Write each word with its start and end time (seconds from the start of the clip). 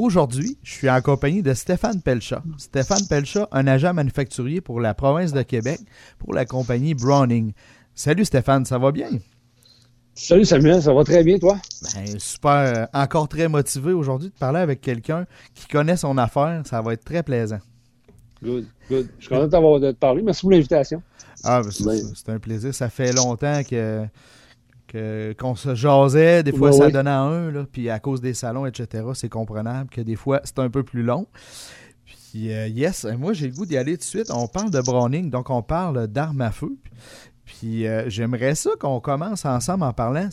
Aujourd'hui, 0.00 0.56
je 0.62 0.70
suis 0.70 0.88
en 0.88 1.00
compagnie 1.00 1.42
de 1.42 1.52
Stéphane 1.54 2.00
Pelcha. 2.00 2.40
Stéphane 2.56 3.04
Pelcha, 3.08 3.48
un 3.50 3.66
agent 3.66 3.92
manufacturier 3.92 4.60
pour 4.60 4.78
la 4.78 4.94
province 4.94 5.32
de 5.32 5.42
Québec 5.42 5.80
pour 6.20 6.34
la 6.34 6.44
compagnie 6.44 6.94
Browning. 6.94 7.52
Salut 7.96 8.24
Stéphane, 8.24 8.64
ça 8.64 8.78
va 8.78 8.92
bien? 8.92 9.08
Salut 10.14 10.44
Samuel, 10.44 10.80
ça 10.80 10.94
va 10.94 11.02
très 11.02 11.24
bien 11.24 11.36
toi? 11.40 11.58
Ben, 11.82 12.16
super, 12.20 12.86
encore 12.94 13.26
très 13.28 13.48
motivé 13.48 13.92
aujourd'hui 13.92 14.28
de 14.28 14.38
parler 14.38 14.60
avec 14.60 14.80
quelqu'un 14.80 15.26
qui 15.52 15.66
connaît 15.66 15.96
son 15.96 16.16
affaire. 16.16 16.62
Ça 16.64 16.80
va 16.80 16.92
être 16.92 17.04
très 17.04 17.24
plaisant. 17.24 17.58
Good, 18.40 18.66
good. 18.88 19.08
Je 19.18 19.26
suis 19.26 19.34
content 19.34 19.80
de 19.80 19.90
te 19.90 19.96
parler. 19.96 20.22
Merci 20.22 20.42
pour 20.42 20.52
l'invitation. 20.52 21.02
Ah, 21.42 21.60
ben, 21.60 21.72
c'est 22.14 22.28
un 22.28 22.38
plaisir. 22.38 22.72
Ça 22.72 22.88
fait 22.88 23.12
longtemps 23.12 23.62
que 23.68 24.06
qu'on 24.92 25.54
se 25.54 25.74
jasait, 25.74 26.42
des 26.42 26.52
fois 26.52 26.72
ça 26.72 26.90
donnait 26.90 27.10
un, 27.10 27.50
là, 27.50 27.66
puis 27.70 27.90
à 27.90 27.98
cause 27.98 28.20
des 28.20 28.34
salons, 28.34 28.66
etc., 28.66 29.04
c'est 29.14 29.28
comprenable 29.28 29.90
que 29.90 30.00
des 30.00 30.16
fois 30.16 30.40
c'est 30.44 30.58
un 30.58 30.70
peu 30.70 30.82
plus 30.82 31.02
long. 31.02 31.26
Puis 32.04 32.52
euh, 32.52 32.68
yes, 32.68 33.06
moi 33.18 33.32
j'ai 33.32 33.48
le 33.48 33.54
goût 33.54 33.66
d'y 33.66 33.76
aller 33.76 33.92
tout 33.92 34.00
de 34.00 34.04
suite. 34.04 34.30
On 34.30 34.48
parle 34.48 34.70
de 34.70 34.80
Browning, 34.80 35.30
donc 35.30 35.50
on 35.50 35.62
parle 35.62 36.06
d'armes 36.06 36.40
à 36.40 36.50
feu. 36.50 36.76
Puis 37.44 37.86
euh, 37.86 38.08
j'aimerais 38.08 38.54
ça 38.54 38.70
qu'on 38.78 39.00
commence 39.00 39.44
ensemble 39.44 39.84
en 39.84 39.92
parlant 39.92 40.28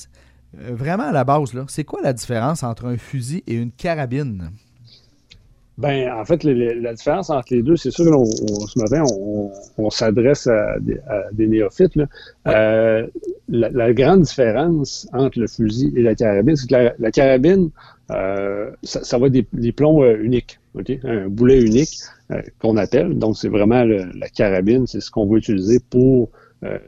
euh, 0.60 0.72
vraiment 0.74 1.06
à 1.06 1.12
la 1.12 1.24
base. 1.24 1.54
Là, 1.54 1.66
c'est 1.68 1.84
quoi 1.84 2.02
la 2.02 2.14
différence 2.14 2.64
entre 2.64 2.86
un 2.86 2.98
fusil 2.98 3.44
et 3.48 3.56
une 3.56 3.72
carabine? 3.72 4.52
Ben, 5.78 6.10
en 6.10 6.24
fait, 6.24 6.44
la 6.44 6.94
différence 6.94 7.30
entre 7.30 7.54
les 7.54 7.62
deux, 7.62 7.76
c'est 7.76 7.92
sûr 7.92 8.06
que 8.06 8.26
ce 8.26 8.80
matin, 8.80 9.04
on, 9.78 9.90
s'adresse 9.90 10.48
à, 10.48 10.78
des 11.34 11.48
néophytes. 11.48 12.00
Euh, 12.48 13.06
la, 13.50 13.94
grande 13.94 14.22
différence 14.22 15.08
entre 15.12 15.40
le 15.40 15.48
fusil 15.48 15.92
et 15.98 16.02
la 16.02 16.16
carabine, 16.16 16.56
c'est 16.56 16.70
que 16.70 16.94
la, 16.98 17.12
carabine, 17.12 17.72
euh, 18.12 18.72
ça, 18.84 19.18
va 19.18 19.28
être 19.28 19.46
des, 19.52 19.72
plombs 19.74 20.02
euh, 20.04 20.18
uniques, 20.22 20.60
un 21.04 21.28
boulet 21.28 21.62
unique 21.62 22.00
qu'on 22.60 22.78
appelle. 22.78 23.18
Donc, 23.18 23.36
c'est 23.36 23.50
vraiment 23.50 23.84
la 23.84 24.30
carabine, 24.30 24.88
c'est 24.88 25.02
ce 25.02 25.12
qu'on 25.12 25.26
va 25.26 25.38
utiliser 25.38 25.82
pour 25.90 26.30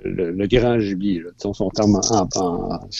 le, 0.04 0.48
grand 0.48 0.80
gibier. 0.80 1.24
Si, 1.38 1.48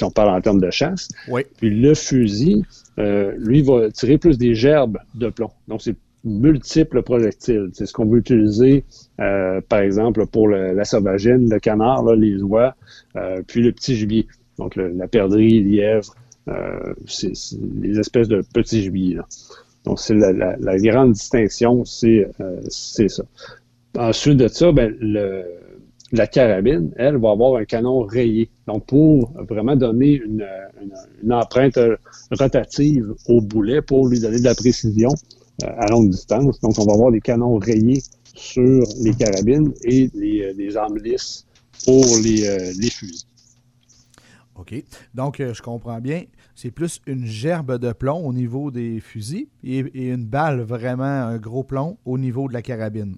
on 0.04 0.12
parle 0.12 0.30
en 0.30 0.42
termes 0.42 0.62
de 0.62 0.70
chasse. 0.70 1.10
Oui. 1.30 1.44
Puis 1.58 1.70
le 1.70 1.94
fusil, 1.94 2.64
euh, 3.00 3.34
lui 3.38 3.62
va 3.62 3.92
tirer 3.92 4.18
plus 4.18 4.38
des 4.38 4.56
gerbes 4.56 4.98
de 5.16 5.30
plomb. 5.30 5.52
Donc, 5.68 5.82
c'est 5.82 5.96
multiples 6.24 7.04
projectiles. 7.04 7.70
C'est 7.74 7.86
ce 7.86 7.94
qu'on 7.94 8.06
veut 8.06 8.20
utiliser, 8.20 8.84
euh, 9.20 9.62
par 9.68 9.80
exemple, 9.80 10.26
pour 10.26 10.50
la 10.50 10.84
sauvagine, 10.84 11.50
le 11.50 11.60
canard, 11.60 12.04
les 12.16 12.42
oies, 12.42 12.76
euh, 13.16 13.42
puis 13.48 13.62
le 13.62 13.72
petit 13.72 13.96
gibier. 13.96 14.28
Donc, 14.58 14.76
la 14.76 15.08
perdrix, 15.08 15.62
lièvre, 15.62 16.16
c'est 17.06 17.34
les 17.82 18.00
espèces 18.00 18.28
de 18.28 18.42
petits 18.54 18.82
gibiers. 18.82 19.20
Donc, 19.86 20.00
c'est 20.00 20.16
la, 20.16 20.78
grande 20.78 21.14
distinction, 21.14 21.86
c'est 21.86 22.28
ça. 23.08 23.24
Ensuite 23.98 24.38
de 24.38 24.48
ça, 24.48 24.72
ben, 24.72 24.96
le, 25.00 25.44
la 26.12 26.28
carabine, 26.28 26.92
elle, 26.98 27.18
va 27.18 27.32
avoir 27.32 27.56
un 27.56 27.66
canon 27.66 28.02
rayé. 28.02 28.50
Donc, 28.66 28.86
pour 28.86 29.32
vraiment 29.50 29.76
donner 29.76 30.22
une, 30.24 30.46
empreinte 31.32 31.80
rotative 32.32 33.14
au 33.28 33.42
boulet, 33.42 33.82
pour 33.82 34.08
lui 34.08 34.20
donner 34.20 34.40
de 34.40 34.46
la 34.46 34.56
précision 34.56 35.10
euh, 35.64 35.68
à 35.78 35.88
longue 35.88 36.10
distance. 36.10 36.60
Donc, 36.62 36.78
on 36.78 36.86
va 36.86 36.94
avoir 36.94 37.12
des 37.12 37.22
canons 37.22 37.58
rayés 37.58 38.02
sur 38.36 38.84
les 39.02 39.14
carabines 39.14 39.74
et 39.84 40.10
les, 40.14 40.42
euh, 40.44 40.78
armes 40.78 40.98
lisses 40.98 41.46
pour 41.86 42.06
les, 42.24 42.48
euh, 42.48 42.74
les 42.80 42.90
fusils. 42.90 43.26
OK. 44.56 44.74
Donc, 45.14 45.38
je 45.40 45.62
comprends 45.62 46.00
bien. 46.00 46.24
C'est 46.56 46.72
plus 46.72 47.02
une 47.06 47.26
gerbe 47.26 47.78
de 47.78 47.92
plomb 47.92 48.26
au 48.26 48.34
niveau 48.34 48.72
des 48.72 49.00
fusils 49.00 49.48
et, 49.64 49.80
une 49.94 50.26
balle, 50.26 50.62
vraiment 50.62 51.04
un 51.04 51.38
gros 51.38 51.64
plomb 51.64 51.98
au 52.06 52.18
niveau 52.18 52.48
de 52.48 52.54
la 52.54 52.64
carabine. 52.64 53.16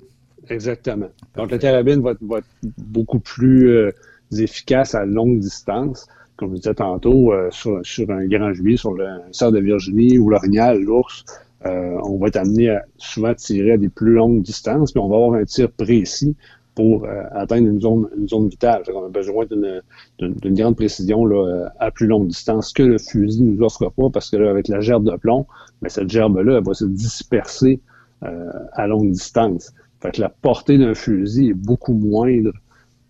Exactement. 0.50 1.10
Donc, 1.36 1.52
la 1.52 1.58
carabine 1.58 2.02
va, 2.02 2.12
être 2.12 2.48
beaucoup 2.78 3.20
plus 3.20 3.70
euh, 3.70 3.92
efficace 4.38 4.96
à 4.96 5.06
longue 5.06 5.40
distance. 5.40 6.08
Comme 6.38 6.52
je 6.52 6.62
disais 6.62 6.74
tantôt, 6.74 7.34
euh, 7.34 7.50
sur, 7.52 8.10
un 8.10 8.26
grand 8.26 8.54
gibier, 8.54 8.78
sur 8.78 8.94
le 8.94 9.06
cerf 9.32 9.52
de 9.52 9.60
Virginie 9.60 10.18
ou 10.18 10.30
l'orignal, 10.30 10.82
l'ours, 10.82 11.24
euh, 11.66 11.98
on 12.04 12.18
va 12.18 12.28
être 12.28 12.38
amené 12.38 12.70
à 12.70 12.84
souvent 12.98 13.34
tirer 13.36 13.74
à 13.74 13.78
des 13.78 13.90
plus 13.90 14.14
longues 14.14 14.42
distances, 14.42 14.92
puis 14.92 15.02
on 15.02 15.10
va 15.10 15.18
avoir 15.18 15.34
un 15.34 15.44
tir 15.44 15.70
précis 15.72 16.36
pour 16.76 17.06
atteindre 17.34 17.68
une 17.68 17.82
zone, 17.82 18.08
une 18.18 18.30
zone 18.30 18.48
vitale. 18.48 18.84
On 18.96 19.04
a 19.04 19.10
besoin 19.10 19.46
d'une 19.46 20.54
grande 20.56 20.78
précision 20.78 21.26
là, 21.26 21.74
à 21.78 21.92
plus 21.92 22.08
longue 22.08 22.28
distance 22.28 22.72
que 22.72 22.84
le 22.84 22.98
fusil 22.98 23.44
ne 23.44 23.56
nous 23.56 23.66
offre 23.66 23.90
pas, 23.90 24.10
parce 24.10 24.30
que 24.30 24.38
là, 24.38 24.50
avec 24.50 24.70
la 24.70 24.80
gerbe 24.80 25.04
de 25.04 25.18
plomb, 25.18 25.46
mais 25.82 25.90
cette 25.90 26.10
gerbe-là, 26.10 26.60
elle 26.60 26.64
va 26.64 26.74
se 26.74 26.86
disperser 26.86 27.82
à 28.22 28.88
longue 28.88 29.12
distance. 29.12 29.74
Fait 30.02 30.12
que 30.12 30.22
la 30.22 30.30
portée 30.30 30.78
d'un 30.78 30.94
fusil 30.94 31.50
est 31.50 31.54
beaucoup 31.54 31.94
moindre 31.94 32.54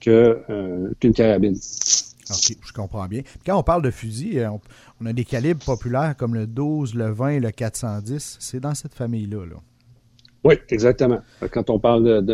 euh, 0.08 0.92
qu'une 1.00 1.14
carabine. 1.14 1.56
OK, 1.56 2.58
je 2.64 2.74
comprends 2.74 3.08
bien. 3.08 3.22
quand 3.46 3.58
on 3.58 3.64
parle 3.64 3.82
de 3.82 3.92
fusil, 3.92 4.40
euh, 4.40 4.50
on, 5.02 5.06
a 5.06 5.14
des 5.14 5.26
calibres 5.26 5.64
populaires 5.64 6.16
comme 6.18 6.36
le 6.36 6.48
12, 6.48 6.96
le 6.96 7.12
20 7.12 7.30
et 7.30 7.40
le 7.40 7.52
410. 7.52 8.38
C'est 8.40 8.60
dans 8.60 8.76
cette 8.76 8.94
famille-là. 8.94 9.46
Là. 9.46 9.56
Oui, 10.44 10.56
exactement. 10.70 11.20
Quand 11.52 11.70
on 11.70 11.80
parle 11.80 12.26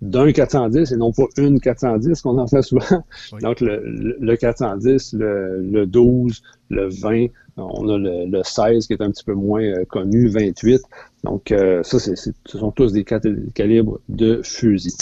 d'un 0.00 0.30
410 0.32 0.92
et 0.92 0.96
non 0.96 1.12
pas 1.12 1.24
une 1.36 1.60
410 1.60 2.22
qu'on 2.22 2.38
en 2.38 2.46
fait 2.46 2.62
souvent. 2.62 3.02
Donc, 3.42 3.60
le, 3.60 4.36
410, 4.36 5.14
le, 5.14 5.86
12, 5.86 6.42
le 6.70 6.88
20, 6.88 7.26
on 7.56 7.88
a 7.88 7.98
le, 7.98 8.42
16 8.42 8.86
qui 8.86 8.92
est 8.92 9.02
un 9.02 9.10
petit 9.10 9.24
peu 9.24 9.34
moins 9.34 9.62
euh, 9.62 9.84
connu, 9.84 10.28
28. 10.28 10.80
Donc, 11.24 11.50
euh, 11.50 11.82
ça, 11.82 11.98
ce 11.98 12.32
sont 12.46 12.70
tous 12.70 12.92
des 12.92 13.04
calibres 13.04 13.98
de 14.08 14.40
fusil. 14.44 14.94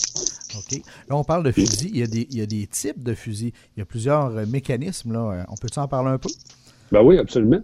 OK. 0.56 0.81
Là, 1.11 1.17
on 1.17 1.25
parle 1.25 1.45
de 1.45 1.53
fusil. 1.53 1.91
Il 1.93 1.99
y, 1.99 2.03
a 2.03 2.06
des, 2.06 2.27
il 2.31 2.39
y 2.39 2.43
a 2.43 2.47
des 2.47 2.67
types 2.67 3.03
de 3.03 3.12
fusils. 3.12 3.53
Il 3.77 3.81
y 3.81 3.83
a 3.83 3.85
plusieurs 3.85 4.35
euh, 4.35 4.47
mécanismes. 4.47 5.12
Là. 5.12 5.45
On 5.51 5.56
peut 5.56 5.69
en 5.77 5.89
parler 5.89 6.11
un 6.11 6.19
peu? 6.19 6.31
Ben 6.91 7.03
oui, 7.03 7.19
absolument. 7.19 7.61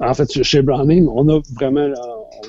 En 0.00 0.14
fait, 0.14 0.42
chez 0.42 0.62
Browning, 0.62 1.06
on 1.06 1.28
a 1.28 1.40
vraiment 1.54 1.92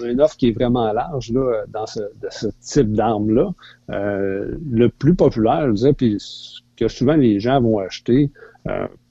une 0.04 0.22
offre 0.22 0.38
qui 0.38 0.50
est 0.50 0.52
vraiment 0.52 0.92
large 0.94 1.32
là, 1.32 1.64
dans 1.68 1.86
ce, 1.86 2.00
ce 2.30 2.48
type 2.62 2.94
d'arme-là. 2.94 3.52
le 3.90 4.88
plus 4.88 5.16
populaire, 5.16 5.68
je 5.68 5.72
disais, 5.74 5.94
puis 5.94 6.18
que 6.76 6.88
souvent 6.88 7.16
les 7.16 7.40
gens 7.40 7.62
vont 7.62 7.80
acheter 7.80 8.32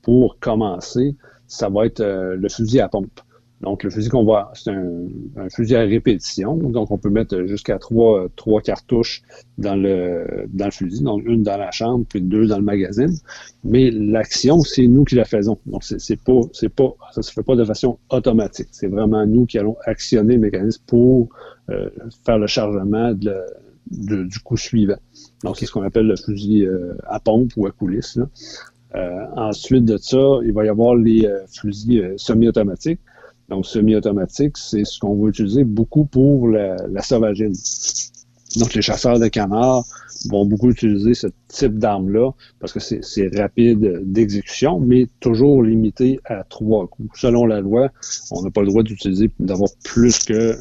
pour 0.03 0.39
commencer, 0.39 1.17
ça 1.47 1.69
va 1.69 1.87
être 1.87 2.01
euh, 2.01 2.37
le 2.37 2.49
fusil 2.49 2.81
à 2.81 2.89
pompe. 2.89 3.21
Donc, 3.65 3.83
le 3.83 3.91
fusil 3.91 4.09
qu'on 4.09 4.25
voit, 4.25 4.53
c'est 4.55 4.71
un, 4.71 5.49
fusil 5.49 5.75
à 5.77 5.81
répétition. 5.81 6.57
Donc, 6.57 6.91
on 6.91 6.99
peut 6.99 7.11
mettre 7.11 7.47
jusqu'à 7.47 7.79
trois, 7.79 8.27
trois 8.37 8.61
cartouches 8.61 9.23
dans 9.59 9.75
le, 9.75 10.47
dans 10.49 10.67
le 10.67 10.71
fusil. 10.71 11.03
Donc, 11.03 11.23
une 11.25 11.43
dans 11.43 11.57
la 11.57 11.71
chambre, 11.71 12.05
puis 12.09 12.21
deux 12.21 12.47
dans 12.47 12.59
le 12.59 12.65
magazine. 12.65 13.13
Mais 13.65 13.91
l'action, 13.91 14.61
c'est 14.61 14.87
nous 14.87 15.05
qui 15.05 15.15
la 15.15 15.25
faisons. 15.25 15.59
Donc, 15.67 15.83
c'est 15.85 16.21
pas, 16.23 16.41
c'est 16.53 16.69
pas, 16.69 16.95
ça 17.13 17.23
se 17.23 17.33
fait 17.33 17.43
pas 17.43 17.57
de 17.57 17.65
façon 17.65 17.99
automatique. 18.11 18.69
C'est 18.71 18.89
vraiment 18.89 19.27
nous 19.27 19.47
qui 19.47 19.59
allons 19.59 19.77
actionner 19.87 20.35
le 20.35 20.41
mécanisme 20.41 20.83
pour 20.87 21.31
euh, 21.71 21.89
faire 22.25 22.39
le 22.39 22.47
chargement 22.47 23.13
de, 23.13 24.25
du 24.25 24.39
coup 24.41 24.57
suivant. 24.57 24.99
Donc, 25.43 25.57
c'est 25.57 25.67
ce 25.67 25.73
qu'on 25.73 25.83
appelle 25.83 26.07
le 26.07 26.17
fusil 26.17 26.67
euh, 26.67 26.95
à 27.07 27.19
pompe 27.19 27.53
ou 27.57 27.67
à 27.67 27.71
coulisse. 27.71 28.19
Euh, 28.95 29.27
ensuite 29.37 29.85
de 29.85 29.97
ça, 29.97 30.39
il 30.45 30.53
va 30.53 30.65
y 30.65 30.69
avoir 30.69 30.95
les 30.95 31.27
euh, 31.27 31.41
fusils 31.49 32.01
euh, 32.01 32.15
semi-automatiques. 32.17 33.01
Donc, 33.49 33.67
semi-automatique, 33.67 34.57
c'est 34.57 34.85
ce 34.85 34.99
qu'on 34.99 35.15
va 35.17 35.29
utiliser 35.29 35.65
beaucoup 35.65 36.05
pour 36.05 36.49
la, 36.49 37.03
sauvagine. 37.03 37.53
Donc, 38.57 38.75
les 38.75 38.83
chasseurs 38.83 39.19
de 39.19 39.29
canards 39.29 39.85
vont 40.31 40.47
beaucoup 40.47 40.71
utiliser 40.71 41.13
ce 41.15 41.27
type 41.49 41.79
d'arme-là 41.79 42.31
parce 42.61 42.73
que 42.73 42.81
c'est 42.81 43.37
rapide 43.37 44.01
d'exécution, 44.05 44.81
mais 44.81 45.07
toujours 45.21 45.63
limité 45.63 46.21
à 46.25 46.45
trois 46.45 46.87
coups. 46.87 47.21
Selon 47.21 47.47
la 47.47 47.61
loi, 47.61 47.91
on 48.31 48.43
n'a 48.43 48.51
pas 48.51 48.63
le 48.63 48.69
droit 48.69 48.83
d'utiliser, 48.83 49.31
d'avoir 49.41 49.71
plus 49.83 50.21
que 50.21 50.57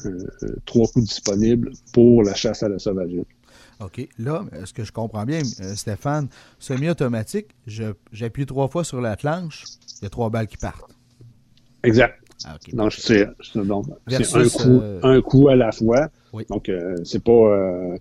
trois 0.65 0.87
coups 0.87 1.05
disponibles 1.05 1.71
pour 1.93 2.23
la 2.23 2.33
chasse 2.33 2.63
à 2.63 2.69
la 2.69 2.79
sauvagine. 2.79 3.25
OK. 3.79 4.07
Là, 4.17 4.45
est-ce 4.53 4.73
que 4.73 4.83
je 4.83 4.91
comprends 4.91 5.25
bien, 5.25 5.41
euh, 5.61 5.75
Stéphane, 5.75 6.29
semi-automatique, 6.59 7.47
j'appuie 7.67 8.45
trois 8.45 8.67
fois 8.67 8.83
sur 8.83 9.01
la 9.01 9.15
planche, 9.17 9.65
il 10.01 10.03
y 10.03 10.07
a 10.07 10.09
trois 10.09 10.29
balles 10.29 10.47
qui 10.47 10.57
partent. 10.57 10.95
Exact. 11.83 12.22
Ah, 12.45 12.57
donc, 12.73 12.91
c'est 12.91 13.25
un, 13.25 14.49
coup, 14.49 14.81
euh, 14.81 14.99
un 15.03 15.21
coup 15.21 15.47
à 15.49 15.55
la 15.55 15.71
fois. 15.71 16.09
Donc, 16.49 16.69
euh, 16.69 16.95
c'est 17.03 17.23
pas, 17.23 17.97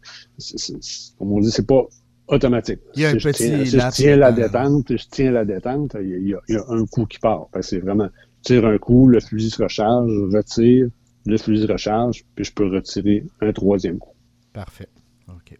comme 1.19 1.33
on 1.33 1.41
dit, 1.41 1.50
c'est 1.50 1.67
pas 1.67 1.87
automatique. 2.29 2.81
Il 2.94 3.03
y 3.03 3.06
a 3.06 3.11
un 3.11 3.15
petit 3.15 3.67
je 3.67 3.91
tiens, 3.91 4.17
la 4.17 4.33
détente, 4.33 4.97
je 4.97 5.05
tiens 5.11 5.31
la 5.31 5.44
détente, 5.44 5.97
il 6.00 6.29
y 6.29 6.35
a, 6.35 6.65
un 6.69 6.87
coup 6.87 7.06
qui 7.06 7.19
part. 7.19 7.49
C'est 7.61 7.79
vraiment, 7.79 8.09
je 8.39 8.55
tire 8.55 8.67
un 8.67 8.79
coup, 8.79 9.06
le 9.06 9.21
fusil 9.21 9.50
se 9.50 9.62
recharge, 9.62 10.11
je 10.11 10.37
retire, 10.37 10.88
le 11.27 11.38
fusil 11.38 11.67
se 11.67 11.73
recharge, 11.73 12.25
puis 12.35 12.45
je 12.45 12.53
peux 12.53 12.67
retirer 12.67 13.25
un 13.41 13.53
troisième 13.53 13.99
coup. 13.99 14.15
Parfait. 14.53 14.88
OK. 15.29 15.59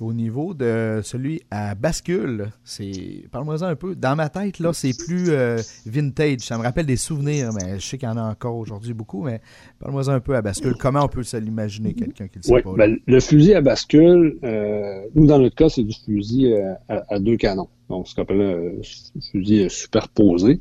Au 0.00 0.12
niveau 0.12 0.54
de 0.54 1.00
celui 1.02 1.42
à 1.50 1.74
bascule, 1.74 2.50
c'est. 2.64 3.24
Parle-moi 3.30 3.62
un 3.64 3.74
peu. 3.74 3.94
Dans 3.94 4.16
ma 4.16 4.28
tête, 4.28 4.58
là, 4.58 4.72
c'est 4.72 4.96
plus 4.96 5.30
euh, 5.30 5.58
vintage. 5.86 6.40
Ça 6.40 6.56
me 6.58 6.62
rappelle 6.62 6.86
des 6.86 6.96
souvenirs, 6.96 7.50
mais 7.52 7.78
je 7.78 7.86
sais 7.86 7.98
qu'il 7.98 8.08
y 8.08 8.12
en 8.12 8.16
a 8.16 8.22
encore 8.22 8.56
aujourd'hui 8.56 8.94
beaucoup, 8.94 9.22
mais 9.22 9.40
parle-moi 9.80 10.08
un 10.10 10.20
peu 10.20 10.36
à 10.36 10.42
bascule. 10.42 10.74
Comment 10.78 11.04
on 11.04 11.08
peut 11.08 11.22
se 11.22 11.36
l'imaginer, 11.36 11.94
quelqu'un 11.94 12.28
qui 12.28 12.38
le 12.38 12.42
sait 12.42 12.62
pas? 12.62 12.72
Ben, 12.76 12.96
le 13.06 13.20
fusil 13.20 13.54
à 13.54 13.60
bascule, 13.60 14.38
euh, 14.44 15.02
nous, 15.14 15.26
dans 15.26 15.38
notre 15.38 15.56
cas, 15.56 15.68
c'est 15.68 15.84
du 15.84 15.94
fusil 16.04 16.52
euh, 16.52 16.74
à, 16.88 17.18
deux 17.18 17.36
canons. 17.36 17.68
Donc, 17.88 18.06
ce 18.06 18.14
qu'on 18.14 18.22
appelle 18.22 18.40
un 18.40 19.20
fusil 19.32 19.68
superposé, 19.70 20.60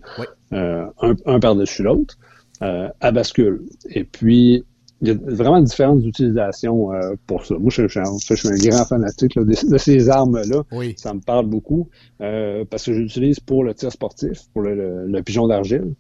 un, 0.51 0.89
un 1.25 1.39
par-dessus 1.39 1.83
l'autre, 1.83 2.17
à 2.61 3.11
bascule. 3.11 3.61
Et 3.89 4.03
puis, 4.03 4.65
il 5.01 5.07
y 5.09 5.11
a 5.11 5.13
vraiment 5.13 5.61
différentes 5.61 6.03
utilisations 6.03 6.91
euh, 6.91 7.13
pour 7.27 7.45
ça. 7.45 7.55
Moi, 7.59 7.69
je, 7.69 7.87
suis 7.87 7.99
un 7.99 8.69
grand 8.69 8.85
fanatique 8.85 9.37
de, 9.37 9.77
ces 9.77 10.09
armes-là. 10.09 10.63
Ça 10.97 11.13
me 11.13 11.19
parle 11.19 11.45
beaucoup 11.45 11.87
euh, 12.21 12.65
parce 12.69 12.85
que 12.85 12.93
j'utilise 12.93 13.39
pour 13.39 13.63
le 13.63 13.73
tir 13.73 13.91
sportif, 13.91 14.47
pour 14.53 14.63
le, 14.63 15.21
pigeon 15.21 15.47
d'argile. 15.47 15.93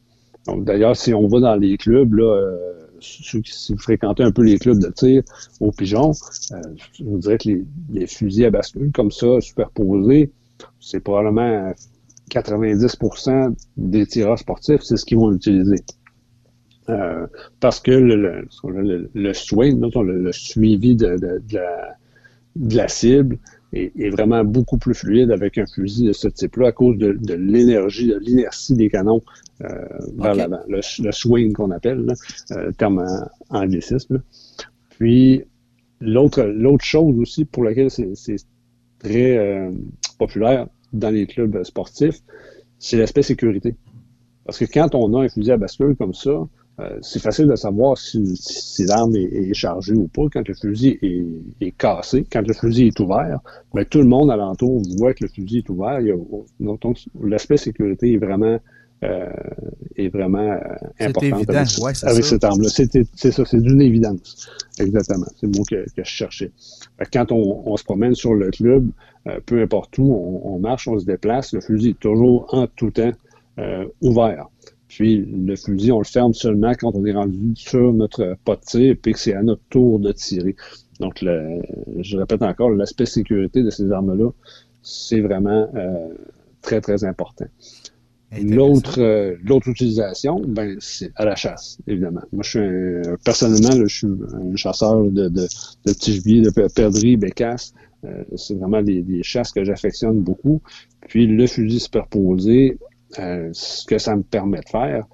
Donc, 0.47 0.65
d'ailleurs, 0.65 0.95
si 0.95 1.13
on 1.13 1.27
va 1.27 1.39
dans 1.39 1.55
les 1.55 1.77
clubs, 1.77 2.13
là, 2.13 2.23
euh, 2.23 2.57
si 2.99 3.39
vous 3.69 3.77
fréquentez 3.77 4.23
un 4.23 4.31
peu 4.31 4.43
les 4.43 4.57
clubs 4.57 4.79
de 4.79 4.89
tir 4.89 5.21
au 5.59 5.71
pigeon, 5.71 6.13
je 6.93 7.03
vous 7.03 7.19
dirais 7.19 7.37
que 7.37 7.49
les, 7.91 8.07
fusils 8.07 8.45
à 8.45 8.49
bascule 8.49 8.91
comme 8.91 9.11
ça, 9.11 9.39
superposés, 9.41 10.31
c'est 10.79 11.01
probablement 11.01 11.71
90% 12.31 13.53
des 13.77 14.07
tireurs 14.07 14.39
sportifs, 14.39 14.81
c'est 14.81 14.97
ce 14.97 15.05
qu'ils 15.05 15.17
vont 15.17 15.31
utiliser. 15.31 15.83
Euh, 16.89 17.27
parce 17.59 17.79
que 17.79 17.91
le, 17.91 18.47
le, 19.13 19.33
swing, 19.33 19.81
le, 19.81 20.31
suivi 20.31 20.95
de, 20.95 21.17
la, 22.55 22.87
cible 22.87 23.37
est, 23.73 24.09
vraiment 24.09 24.43
beaucoup 24.45 24.77
plus 24.77 24.93
fluide 24.93 25.31
avec 25.31 25.57
un 25.57 25.65
fusil 25.65 26.05
de 26.07 26.13
ce 26.13 26.29
type-là 26.29 26.67
à 26.67 26.71
cause 26.71 26.97
de, 26.97 27.33
l'énergie, 27.33 28.07
de 28.07 28.17
l'inertie 28.19 28.73
des 28.73 28.89
canons 28.89 29.21
euh, 29.63 29.67
vers 30.17 30.35
l'avant. 30.35 30.59
Le, 30.69 31.11
swing 31.11 31.53
qu'on 31.53 31.71
appelle, 31.71 32.05
là, 32.05 32.13
euh, 32.51 32.71
terme 32.71 33.05
anglicisme. 33.49 34.21
Puis 34.89 35.43
l'autre 35.99 36.43
l'autre 36.43 36.85
chose 36.85 37.17
aussi 37.19 37.45
pour 37.45 37.63
laquelle 37.63 37.89
c'est 37.91 38.13
très 38.99 39.37
euh, 39.37 39.71
populaire 40.17 40.67
dans 40.93 41.09
les 41.09 41.27
clubs 41.27 41.63
sportifs, 41.63 42.21
c'est 42.79 42.97
l'aspect 42.97 43.23
sécurité. 43.23 43.75
Parce 44.45 44.57
que 44.57 44.65
quand 44.65 44.95
on 44.95 45.13
a 45.15 45.25
un 45.25 45.29
fusil 45.29 45.51
à 45.51 45.57
bascule 45.57 45.95
comme 45.95 46.13
ça, 46.13 46.47
euh, 46.79 46.99
c'est 47.01 47.19
facile 47.19 47.47
de 47.47 47.55
savoir 47.55 47.97
si, 47.97 48.35
l'arme 48.87 49.15
est, 49.15 49.53
chargée 49.53 49.95
ou 49.95 50.07
pas 50.07 50.27
quand 50.31 50.47
le 50.47 50.53
fusil 50.53 50.99
est, 51.01 51.71
cassé. 51.71 52.25
Quand 52.31 52.45
le 52.47 52.53
fusil 52.53 52.87
est 52.87 52.99
ouvert, 52.99 53.39
mais 53.73 53.81
ben, 53.81 53.85
tout 53.85 53.97
le 53.99 54.07
monde 54.07 54.29
alentour 54.29 54.83
voit 54.97 55.13
que 55.13 55.23
le 55.23 55.29
fusil 55.29 55.59
est 55.59 55.69
ouvert. 55.69 55.99
donc, 56.59 56.97
l'aspect 57.23 57.57
sécurité 57.57 58.13
est 58.13 58.17
vraiment 58.17 58.59
euh, 59.03 59.29
est 59.95 60.09
vraiment 60.09 60.39
euh, 60.39 60.59
important 60.99 61.37
avec, 62.03 62.23
cette 62.23 62.43
arme-là. 62.43 62.69
C'est 62.69 63.31
ça, 63.31 63.45
c'est 63.45 63.61
d'une 63.61 63.81
évidence. 63.81 64.47
Exactement. 64.79 65.27
C'est 65.35 65.47
le 65.47 65.57
mot 65.57 65.63
que, 65.63 65.85
je 65.95 66.03
cherchais. 66.03 66.51
Quand 67.11 67.31
on, 67.31 67.75
se 67.77 67.83
promène 67.83 68.13
sur 68.13 68.33
le 68.35 68.51
club, 68.51 68.89
peu 69.45 69.61
importe 69.61 69.97
où, 69.97 70.41
on, 70.43 70.59
marche, 70.59 70.87
on 70.87 70.97
se 70.97 71.05
déplace, 71.05 71.53
le 71.53 71.61
fusil 71.61 71.89
est 71.89 71.99
toujours 71.99 72.51
en 72.53 72.67
tout 72.67 72.91
temps 72.91 73.11
ouvert. 74.01 74.47
Puis 74.97 75.17
le 75.17 75.55
fusil, 75.55 75.91
on 75.91 75.99
le 75.99 76.05
ferme 76.05 76.33
seulement 76.33 76.71
quand 76.71 76.95
on 76.95 77.05
est 77.05 77.13
rendu 77.13 77.51
sur 77.53 77.93
notre 77.93 78.35
pas 78.43 78.55
de 78.55 78.61
tir 78.61 78.95
et 79.05 79.11
que 79.11 79.19
c'est 79.19 79.35
à 79.35 79.43
notre 79.43 79.61
tour 79.69 79.99
de 79.99 80.11
tirer. 80.11 80.55
Donc, 80.99 81.21
le, 81.21 81.61
je 81.99 82.17
répète 82.17 82.41
encore, 82.41 82.71
l'aspect 82.71 83.05
sécurité 83.05 83.61
de 83.61 83.69
ces 83.69 83.91
armes-là, 83.91 84.31
c'est 84.81 85.19
vraiment 85.19 85.69
euh, 85.75 86.07
très, 86.63 86.81
très 86.81 87.03
important. 87.03 87.45
L'autre, 88.41 88.99
euh, 88.99 89.35
l'autre 89.43 89.67
utilisation, 89.67 90.41
ben, 90.47 90.75
c'est 90.79 91.11
à 91.15 91.25
la 91.25 91.35
chasse, 91.35 91.77
évidemment. 91.85 92.23
Moi, 92.33 92.41
je 92.41 92.49
suis 92.49 92.59
un, 92.59 93.17
personnellement, 93.23 93.85
je 93.85 93.97
suis 93.97 94.07
un 94.07 94.55
chasseur 94.55 95.03
de, 95.03 95.29
de, 95.29 95.29
de 95.29 95.93
petits 95.93 96.13
gibiers, 96.13 96.41
de 96.41 96.49
perdrix, 96.73 97.17
bécasses. 97.17 97.71
Euh, 98.03 98.23
c'est 98.35 98.55
vraiment 98.55 98.81
des, 98.81 99.03
des 99.03 99.21
chasses 99.21 99.51
que 99.51 99.63
j'affectionne 99.63 100.21
beaucoup. 100.21 100.59
Puis 101.07 101.27
le 101.27 101.45
fusil 101.45 101.79
superposé, 101.79 102.79
euh, 103.19 103.49
ce 103.53 103.85
que 103.85 103.97
ça 103.97 104.15
me 104.15 104.23
permet 104.23 104.59
de 104.59 104.69
faire, 104.69 105.05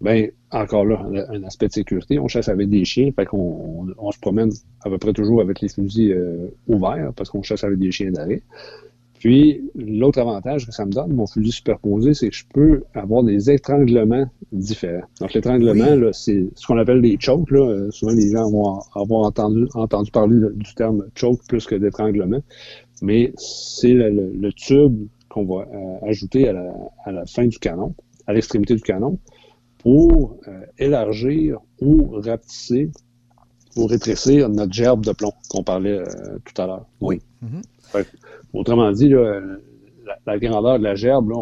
ben 0.00 0.30
encore 0.50 0.84
là, 0.84 1.04
un 1.28 1.42
aspect 1.44 1.68
de 1.68 1.72
sécurité. 1.72 2.18
On 2.18 2.26
chasse 2.26 2.48
avec 2.48 2.68
des 2.68 2.84
chiens, 2.84 3.10
fait 3.14 3.26
qu'on 3.26 3.86
on, 3.96 4.10
se 4.10 4.18
promène 4.18 4.50
à 4.82 4.90
peu 4.90 4.98
près 4.98 5.12
toujours 5.12 5.40
avec 5.40 5.60
les 5.60 5.68
fusils 5.68 6.12
euh, 6.12 6.48
ouverts 6.66 7.12
parce 7.14 7.30
qu'on 7.30 7.42
chasse 7.42 7.64
avec 7.64 7.78
des 7.78 7.92
chiens 7.92 8.10
d'arrêt. 8.10 8.42
Puis, 9.20 9.70
l'autre 9.74 10.18
avantage 10.18 10.64
que 10.66 10.72
ça 10.72 10.86
me 10.86 10.92
donne, 10.92 11.12
mon 11.12 11.26
fusil 11.26 11.52
superposé, 11.52 12.14
c'est 12.14 12.30
que 12.30 12.34
je 12.34 12.44
peux 12.54 12.84
avoir 12.94 13.22
des 13.22 13.50
étranglements 13.50 14.24
différents. 14.50 15.04
Donc, 15.20 15.34
l'étranglement, 15.34 16.10
c'est 16.12 16.46
ce 16.54 16.66
qu'on 16.66 16.78
appelle 16.78 17.02
des 17.02 17.18
chokes. 17.20 17.50
Là. 17.50 17.60
Euh, 17.60 17.90
souvent, 17.90 18.12
les 18.12 18.30
gens 18.30 18.50
vont 18.50 18.80
avoir 18.94 19.26
entendu, 19.26 19.66
entendu 19.74 20.10
parler 20.10 20.38
du 20.54 20.74
terme 20.74 21.04
choke 21.14 21.40
plus 21.48 21.66
que 21.66 21.74
d'étranglement. 21.74 22.40
Mais 23.02 23.34
c'est 23.36 23.92
le, 23.92 24.52
tube 24.54 25.06
qu'on 25.30 25.44
va 25.44 25.62
euh, 25.62 26.08
ajouter 26.08 26.48
à 26.48 27.12
la, 27.12 27.24
fin 27.24 27.46
du 27.46 27.58
canon, 27.58 27.94
à 28.26 28.34
l'extrémité 28.34 28.74
du 28.74 28.82
canon, 28.82 29.18
pour 29.78 30.36
euh, 30.46 30.60
élargir 30.78 31.58
ou 31.80 32.20
rapetisser 32.20 32.90
ou 33.76 33.86
rétrécir 33.86 34.48
notre 34.48 34.72
gerbe 34.72 35.06
de 35.06 35.12
plomb 35.12 35.32
qu'on 35.48 35.62
parlait 35.62 35.98
euh, 36.00 36.38
tout 36.44 36.60
à 36.60 36.66
l'heure. 36.66 36.86
Oui. 37.00 37.22
autrement 38.52 38.90
dit, 38.90 39.08
la, 40.26 40.38
grandeur 40.38 40.78
de 40.78 40.84
la 40.84 40.96
gerbe, 40.96 41.32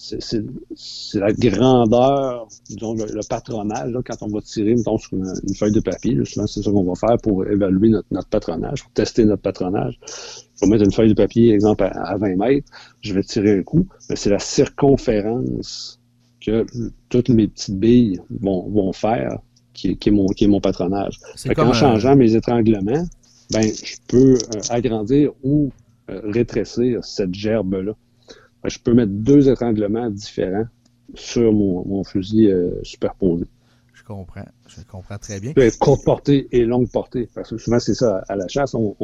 c'est 0.00 1.18
la 1.18 1.32
grandeur, 1.32 2.48
disons, 2.68 2.94
le, 2.94 3.28
patronage, 3.28 3.92
quand 4.06 4.22
on 4.22 4.28
va 4.28 4.40
tirer, 4.40 4.74
mettons, 4.74 4.96
sur 4.96 5.14
une, 5.14 5.54
feuille 5.54 5.72
de 5.72 5.80
papier. 5.80 6.18
souvent, 6.24 6.46
c'est 6.46 6.62
ça 6.62 6.70
qu'on 6.70 6.84
va 6.84 6.94
faire 6.94 7.18
pour 7.22 7.46
évaluer 7.46 7.90
notre, 7.90 8.08
notre 8.10 8.28
patronage, 8.28 8.82
pour 8.82 8.92
tester 8.92 9.24
notre 9.24 9.42
patronage 9.42 9.98
je 10.60 10.66
vais 10.66 10.72
mettre 10.72 10.84
une 10.84 10.92
feuille 10.92 11.08
de 11.08 11.14
papier, 11.14 11.52
exemple, 11.54 11.84
à, 11.84 12.16
20 12.16 12.36
mètres, 12.36 12.68
je 13.00 13.14
vais 13.14 13.22
tirer 13.22 13.58
un 13.58 13.62
coup, 13.62 13.86
mais 14.08 14.16
c'est 14.16 14.30
la 14.30 14.38
circonférence 14.38 15.98
que 16.40 16.66
toutes 17.08 17.28
mes 17.28 17.48
petites 17.48 17.78
billes 17.78 18.20
vont, 18.40 18.68
vont 18.68 18.92
faire 18.92 19.38
qui, 19.72 19.96
qui, 19.96 20.08
est 20.08 20.12
mon, 20.12 20.26
qui 20.26 20.44
est 20.44 20.48
mon 20.48 20.60
patronage. 20.60 21.18
en 21.56 21.72
changeant 21.72 22.16
mes 22.16 22.34
étranglements, 22.34 23.06
ben, 23.50 23.62
je 23.62 23.96
peux 24.06 24.34
euh, 24.34 24.60
agrandir 24.70 25.32
ou 25.42 25.70
euh, 26.10 26.20
rétrécir 26.24 27.04
cette 27.04 27.34
gerbe-là. 27.34 27.92
Je 28.64 28.78
peux 28.78 28.94
mettre 28.94 29.12
deux 29.12 29.48
étranglements 29.48 30.10
différents 30.10 30.66
sur 31.14 31.52
mon, 31.52 31.86
mon 31.86 32.04
fusil 32.04 32.50
euh, 32.50 32.72
superposé. 32.82 33.46
Je 33.94 34.04
comprends. 34.04 34.46
Je 34.66 34.82
comprends 34.82 35.18
très 35.18 35.40
bien. 35.40 35.52
Courte 35.78 36.04
portée 36.04 36.48
et 36.52 36.64
longue 36.64 36.90
portée. 36.90 37.28
Parce 37.34 37.50
que 37.50 37.58
souvent, 37.58 37.78
c'est 37.78 37.94
ça, 37.94 38.22
à 38.28 38.36
la 38.36 38.48
chasse, 38.48 38.74
on, 38.74 38.96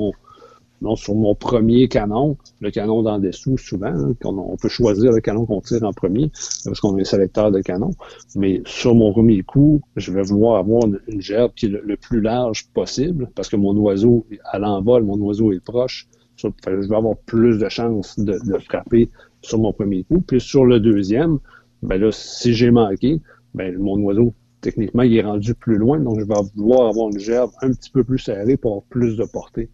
non, 0.82 0.94
sur 0.94 1.14
mon 1.14 1.34
premier 1.34 1.88
canon, 1.88 2.36
le 2.60 2.70
canon 2.70 3.02
d'en 3.02 3.18
dessous, 3.18 3.56
souvent, 3.56 3.86
hein, 3.86 4.14
on, 4.24 4.56
peut 4.56 4.68
choisir 4.68 5.12
le 5.12 5.20
canon 5.20 5.46
qu'on 5.46 5.60
tire 5.60 5.84
en 5.84 5.92
premier, 5.92 6.30
parce 6.64 6.80
qu'on 6.80 6.96
a 6.96 7.00
un 7.00 7.04
sélecteur 7.04 7.50
de 7.50 7.60
canon. 7.60 7.90
Mais 8.34 8.62
sur 8.66 8.94
mon 8.94 9.12
premier 9.12 9.42
coup, 9.42 9.80
je 9.96 10.12
vais 10.12 10.22
vouloir 10.22 10.58
avoir 10.58 10.84
une, 10.84 11.20
gerbe 11.20 11.52
qui 11.54 11.66
est 11.66 11.70
le, 11.70 11.96
plus 11.96 12.20
large 12.20 12.68
possible, 12.74 13.30
parce 13.34 13.48
que 13.48 13.56
mon 13.56 13.74
oiseau, 13.76 14.26
à 14.44 14.58
l'envol, 14.58 15.04
mon 15.04 15.18
oiseau 15.20 15.52
est 15.52 15.64
proche. 15.64 16.08
je 16.36 16.48
vais 16.58 16.94
avoir 16.94 17.16
plus 17.16 17.58
de 17.58 17.68
chances 17.68 18.18
de, 18.18 18.38
frapper 18.58 19.08
sur 19.42 19.58
mon 19.58 19.72
premier 19.72 20.04
coup. 20.04 20.20
Puis 20.20 20.40
sur 20.40 20.64
le 20.64 20.80
deuxième, 20.80 21.38
ben 21.82 22.00
là, 22.00 22.10
si 22.12 22.54
j'ai 22.54 22.70
manqué, 22.70 23.20
ben 23.54 23.76
mon 23.78 23.98
oiseau, 24.00 24.34
techniquement, 24.60 25.02
il 25.02 25.16
est 25.16 25.22
rendu 25.22 25.54
plus 25.54 25.76
loin, 25.76 25.98
donc 25.98 26.20
je 26.20 26.24
vais 26.24 26.34
vouloir 26.54 26.88
avoir 26.88 27.08
une 27.10 27.18
gerbe 27.18 27.50
un 27.62 27.70
petit 27.70 27.90
peu 27.90 28.04
plus 28.04 28.18
serrée 28.18 28.56
pour 28.56 28.72
avoir 28.72 28.84
plus 28.84 29.16
de 29.16 29.24
portée. 29.24 29.70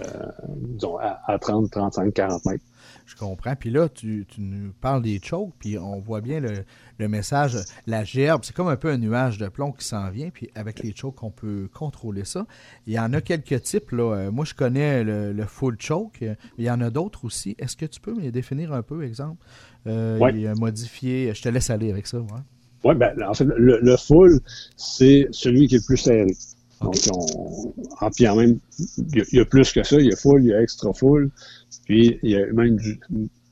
Euh, 0.00 0.02
disons, 0.58 0.96
à, 0.98 1.38
30, 1.38 1.70
35, 1.70 2.14
40 2.14 2.46
mètres. 2.46 2.64
Je 3.08 3.16
comprends. 3.16 3.56
Puis 3.56 3.70
là, 3.70 3.88
tu, 3.88 4.26
nous 4.36 4.70
parles 4.82 5.00
des 5.00 5.18
chokes, 5.18 5.54
puis 5.58 5.78
on 5.78 5.98
voit 5.98 6.20
bien 6.20 6.40
le, 6.40 7.08
message. 7.08 7.56
La 7.86 8.04
gerbe, 8.04 8.42
c'est 8.44 8.54
comme 8.54 8.68
un 8.68 8.76
peu 8.76 8.90
un 8.90 8.98
nuage 8.98 9.38
de 9.38 9.48
plomb 9.48 9.72
qui 9.72 9.86
s'en 9.86 10.10
vient, 10.10 10.28
puis 10.28 10.50
avec 10.54 10.80
les 10.80 10.94
chokes, 10.94 11.22
on 11.22 11.30
peut 11.30 11.70
contrôler 11.72 12.26
ça. 12.26 12.46
Il 12.86 12.92
y 12.92 12.98
en 12.98 13.14
a 13.14 13.22
quelques 13.22 13.62
types. 13.62 13.92
Là. 13.92 14.14
Euh, 14.14 14.30
moi, 14.30 14.44
je 14.44 14.52
connais 14.52 15.04
le, 15.04 15.44
full 15.46 15.76
choke. 15.80 16.22
Il 16.58 16.64
y 16.64 16.70
en 16.70 16.82
a 16.82 16.90
d'autres 16.90 17.24
aussi. 17.24 17.56
Est-ce 17.58 17.78
que 17.78 17.86
tu 17.86 17.98
peux 17.98 18.12
me 18.12 18.20
les 18.20 18.30
définir 18.30 18.74
un 18.74 18.82
peu, 18.82 19.02
exemple? 19.02 19.42
Euh, 19.86 20.20
Il 20.34 20.46
a 20.46 20.54
modifié. 20.54 21.32
Je 21.34 21.40
te 21.40 21.48
laisse 21.48 21.70
aller 21.70 21.90
avec 21.90 22.06
ça. 22.06 22.18
Oui, 22.84 22.94
ben, 22.94 23.16
en 23.22 23.32
fait, 23.32 23.46
le 23.56 23.96
full, 23.96 24.38
c'est 24.76 25.28
celui 25.30 25.66
qui 25.66 25.76
est 25.76 25.78
le 25.78 25.86
plus 25.86 25.96
serré. 25.96 26.36
Donc, 26.82 26.94
on, 27.12 27.74
en, 28.00 28.10
puis 28.10 28.28
en 28.28 28.36
même, 28.36 28.58
il 28.98 29.24
y, 29.32 29.40
a 29.40 29.44
plus 29.44 29.72
que 29.72 29.82
ça. 29.82 29.96
Il 29.96 30.06
y 30.06 30.12
a 30.12 30.16
full, 30.16 30.42
il 30.44 30.50
y 30.50 30.54
a 30.54 30.62
extra 30.62 30.92
full, 30.92 31.30
puis 31.86 32.18
il 32.22 32.30
y 32.30 32.36
a 32.36 32.46
même 32.52 32.76
du, 32.76 33.00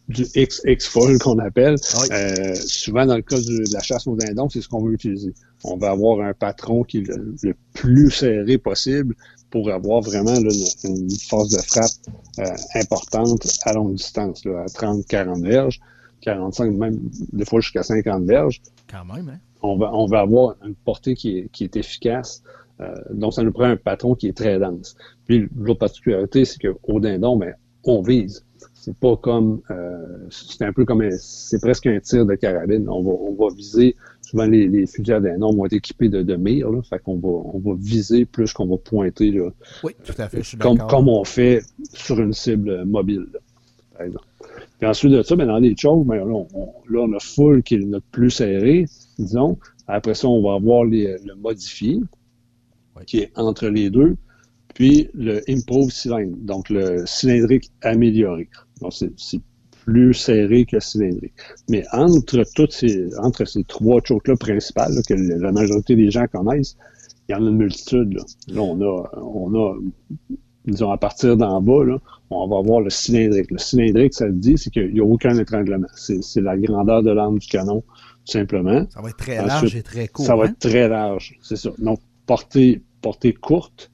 du 0.08 0.24
XX 0.24 0.86
full 0.86 1.18
qu'on 1.18 1.38
appelle. 1.38 1.76
Ah 1.94 2.02
euh, 2.12 2.54
souvent, 2.54 3.06
dans 3.06 3.16
le 3.16 3.22
cas 3.22 3.36
de 3.36 3.72
la 3.72 3.80
chasse 3.80 4.06
aux 4.06 4.16
dindons, 4.16 4.48
c'est 4.48 4.60
ce 4.60 4.68
qu'on 4.68 4.82
veut 4.82 4.94
utiliser. 4.94 5.34
On 5.64 5.76
va 5.76 5.90
avoir 5.90 6.20
un 6.20 6.34
patron 6.34 6.84
qui 6.84 6.98
est 6.98 7.08
le, 7.08 7.54
plus 7.72 8.10
serré 8.10 8.58
possible 8.58 9.14
pour 9.50 9.70
avoir 9.70 10.02
vraiment 10.02 10.34
une, 10.34 11.10
force 11.28 11.50
de 11.50 11.60
frappe 11.62 11.90
euh, 12.38 12.44
importante 12.74 13.46
à 13.62 13.72
longue 13.72 13.94
distance, 13.94 14.44
là, 14.44 14.62
à 14.62 14.68
30, 14.68 15.06
40 15.06 15.42
verges, 15.42 15.80
45, 16.20 16.72
même 16.72 16.98
des 17.32 17.44
fois 17.44 17.60
jusqu'à 17.60 17.82
50 17.82 18.24
verges. 18.24 18.60
Quand 18.90 19.04
même, 19.04 19.28
hein? 19.28 19.38
On 19.62 19.78
va, 19.78 19.92
on 19.92 20.06
va 20.06 20.20
avoir 20.20 20.54
une 20.64 20.74
portée 20.74 21.14
qui 21.14 21.38
est, 21.38 21.48
qui 21.50 21.64
est 21.64 21.76
efficace. 21.76 22.42
Euh, 22.80 22.94
donc, 23.12 23.32
ça 23.32 23.42
nous 23.42 23.52
prend 23.52 23.64
un 23.64 23.76
patron 23.76 24.14
qui 24.14 24.28
est 24.28 24.36
très 24.36 24.58
dense. 24.58 24.96
Puis, 25.26 25.48
l'autre 25.56 25.78
particularité, 25.78 26.44
c'est 26.44 26.60
qu'au 26.60 27.00
dindon, 27.00 27.36
ben, 27.36 27.54
on 27.84 28.02
vise. 28.02 28.44
C'est 28.74 28.96
pas 28.96 29.16
comme, 29.16 29.60
euh, 29.70 30.26
c'est 30.30 30.64
un 30.64 30.72
peu 30.72 30.84
comme, 30.84 31.02
c'est 31.18 31.60
presque 31.60 31.86
un 31.86 31.98
tir 32.00 32.24
de 32.24 32.34
carabine. 32.34 32.88
On 32.88 33.02
va, 33.02 33.10
on 33.10 33.34
va 33.34 33.54
viser 33.54 33.96
souvent 34.26 34.46
les, 34.46 34.68
les 34.68 34.86
fusils 34.86 35.12
à 35.12 35.20
dindon 35.20 35.52
vont 35.54 35.66
être 35.66 35.72
équipés 35.72 36.08
de, 36.08 36.22
de 36.22 36.36
mire, 36.36 36.70
là, 36.70 36.82
fait 36.82 36.98
qu'on 36.98 37.16
va, 37.16 37.28
on 37.28 37.58
va 37.58 37.74
viser 37.78 38.24
plus 38.24 38.52
qu'on 38.52 38.66
va 38.66 38.76
pointer. 38.76 39.30
Là, 39.30 39.50
oui, 39.84 39.92
tout 40.04 40.14
à 40.18 40.28
fait, 40.28 40.38
je 40.38 40.48
suis 40.48 40.58
comme, 40.58 40.78
comme 40.78 41.08
on 41.08 41.24
fait 41.24 41.62
sur 41.92 42.20
une 42.20 42.32
cible 42.32 42.84
mobile, 42.84 43.26
là, 43.32 43.38
par 43.96 44.06
exemple. 44.06 44.26
Puis 44.78 44.88
ensuite 44.88 45.12
de 45.12 45.22
ça, 45.22 45.36
ben, 45.36 45.46
dans 45.46 45.58
les 45.58 45.74
chokes, 45.76 46.06
ben, 46.06 46.16
là, 46.16 46.24
on, 46.54 46.72
là, 46.88 47.00
on 47.00 47.12
a 47.12 47.20
full 47.20 47.62
qui 47.62 47.76
est 47.76 47.78
notre 47.78 48.06
plus 48.06 48.30
serré, 48.30 48.86
disons. 49.18 49.58
Après 49.86 50.14
ça, 50.14 50.28
on 50.28 50.42
va 50.42 50.54
avoir 50.54 50.84
les, 50.84 51.16
le 51.24 51.34
modifié, 51.36 52.00
qui 53.06 53.18
est 53.18 53.32
entre 53.36 53.68
les 53.68 53.90
deux, 53.90 54.16
puis 54.74 55.08
le 55.14 55.42
improve 55.48 55.90
cylindre, 55.90 56.36
donc 56.38 56.68
le 56.70 57.04
cylindrique 57.06 57.70
amélioré. 57.82 58.48
Donc, 58.80 58.92
c'est 58.92 59.40
plus 59.86 60.14
serré 60.14 60.66
que 60.66 60.80
cylindrique. 60.80 61.32
Mais 61.70 61.84
entre 61.92 62.44
toutes 62.54 62.72
ces, 62.72 63.16
entre 63.18 63.44
ces 63.44 63.64
trois 63.64 64.00
chokes-là 64.02 64.36
principales, 64.36 64.94
que 65.08 65.14
la 65.14 65.52
majorité 65.52 65.94
des 65.94 66.10
gens 66.10 66.26
connaissent, 66.26 66.76
il 67.28 67.32
y 67.32 67.34
en 67.34 67.46
a 67.46 67.48
une 67.48 67.56
multitude. 67.56 68.14
Là, 68.14 68.22
là 68.48 68.60
on 68.60 68.80
a, 68.82 69.10
on 69.16 69.54
a, 69.54 69.78
disons, 70.66 70.90
à 70.90 70.98
partir 70.98 71.36
d'en 71.36 71.60
bas, 71.62 71.84
là, 71.84 71.98
on 72.30 72.48
va 72.48 72.58
avoir 72.58 72.80
le 72.80 72.90
cylindrique. 72.90 73.50
Le 73.50 73.58
cylindrique, 73.58 74.14
ça 74.14 74.26
le 74.26 74.32
dit, 74.32 74.58
c'est 74.58 74.70
qu'il 74.70 74.92
n'y 74.92 75.00
a 75.00 75.04
aucun 75.04 75.38
étranglement. 75.38 75.86
C'est 75.94 76.40
la 76.40 76.56
grandeur 76.56 77.02
de 77.02 77.10
l'arme 77.10 77.38
du 77.38 77.46
canon, 77.46 77.80
tout 77.80 78.32
simplement. 78.32 78.86
Ça 78.90 79.00
va 79.00 79.10
être 79.10 79.16
très 79.16 79.36
large 79.36 79.76
et 79.76 79.82
très 79.82 80.08
court. 80.08 80.26
Ça 80.26 80.36
va 80.36 80.44
hein? 80.44 80.48
être 80.48 80.58
très 80.58 80.88
large, 80.88 81.38
c'est 81.42 81.56
ça. 81.56 81.70
Donc, 81.78 82.00
portée, 82.26 82.82
portée 83.00 83.32
courte, 83.32 83.90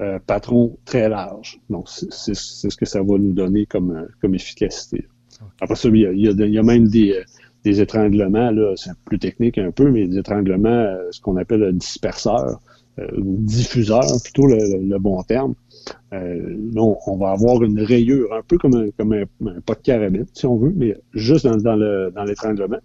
euh, 0.00 0.18
patron 0.26 0.76
très 0.84 1.08
large. 1.08 1.60
Donc, 1.70 1.88
c'est 1.88 2.34
ce 2.34 2.76
que 2.76 2.86
ça 2.86 3.02
va 3.02 3.18
nous 3.18 3.32
donner 3.32 3.66
comme, 3.66 4.08
comme 4.20 4.34
efficacité. 4.34 5.06
Après 5.60 5.76
ça, 5.76 5.88
il 5.88 5.96
y 5.96 6.06
a, 6.06 6.12
il 6.12 6.52
y 6.52 6.58
a, 6.58 6.62
même 6.62 6.88
des, 6.88 7.12
euh, 7.12 7.24
des 7.66 7.80
étranglements, 7.80 8.50
là, 8.52 8.74
c'est 8.76 8.92
plus 9.04 9.18
technique 9.18 9.58
un 9.58 9.72
peu, 9.72 9.90
mais 9.90 10.06
des 10.06 10.18
étranglements, 10.18 10.68
euh, 10.68 11.08
ce 11.10 11.20
qu'on 11.20 11.36
appelle 11.36 11.60
le 11.60 11.72
disperseur, 11.72 12.60
euh, 13.00 13.08
diffuseur, 13.16 14.04
plutôt 14.22 14.46
le, 14.46 14.98
bon 14.98 15.20
terme. 15.24 15.54
Euh, 16.12 16.56
on, 16.76 16.96
on, 17.06 17.16
va 17.16 17.30
avoir 17.32 17.62
une 17.64 17.80
rayure, 17.80 18.32
un 18.32 18.42
peu 18.42 18.56
comme 18.56 18.76
un, 18.76 18.90
comme 18.96 19.12
un, 19.12 19.60
pot 19.66 19.74
de 19.74 19.82
carabine, 19.82 20.26
si 20.32 20.46
on 20.46 20.56
veut, 20.56 20.72
mais 20.76 20.96
juste 21.12 21.46
dans 21.46 22.24
l'étranglement. 22.24 22.78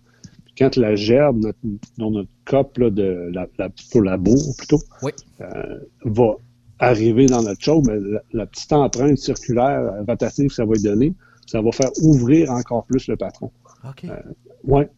Quand 0.57 0.75
la 0.75 0.95
gerbe, 0.95 1.37
notre, 1.37 1.59
dans 1.97 2.11
notre 2.11 2.29
cope 2.45 2.77
là, 2.77 2.89
de 2.89 3.29
la, 3.33 3.47
la, 3.57 3.69
pour 3.91 4.01
la 4.01 4.17
bourre 4.17 4.55
plutôt, 4.57 4.79
oui. 5.01 5.11
euh, 5.41 5.79
va 6.03 6.35
arriver 6.79 7.27
dans 7.27 7.43
notre 7.43 7.81
mais 7.87 7.99
la, 7.99 8.21
la, 8.33 8.45
petite 8.45 8.73
empreinte 8.73 9.17
circulaire 9.17 10.03
rotative 10.07 10.47
que 10.47 10.53
ça 10.53 10.65
va 10.65 10.73
lui 10.73 10.81
donner, 10.81 11.13
ça 11.45 11.61
va 11.61 11.71
faire 11.71 11.91
ouvrir 12.01 12.51
encore 12.51 12.85
plus 12.85 13.07
le 13.07 13.15
patron. 13.15 13.51
OK. 13.87 14.05
Euh, 14.05 14.15
ouais, 14.63 14.89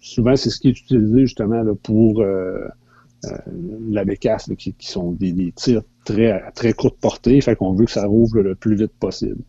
souvent, 0.00 0.36
c'est 0.36 0.50
ce 0.50 0.60
qui 0.60 0.68
est 0.68 0.78
utilisé 0.78 1.20
justement 1.22 1.62
là, 1.62 1.74
pour 1.82 2.20
euh, 2.20 2.66
euh, 3.26 3.36
la 3.90 4.04
bécasse, 4.04 4.48
là, 4.48 4.56
qui, 4.56 4.72
qui, 4.74 4.88
sont 4.88 5.12
des, 5.12 5.32
des, 5.32 5.52
tirs 5.52 5.82
très, 6.04 6.50
très 6.52 6.72
courte 6.72 6.98
portée, 6.98 7.40
fait 7.40 7.56
qu'on 7.56 7.72
veut 7.72 7.84
que 7.84 7.90
ça 7.90 8.06
rouvre 8.06 8.40
le 8.40 8.54
plus 8.54 8.76
vite 8.76 8.92
possible. 8.98 9.42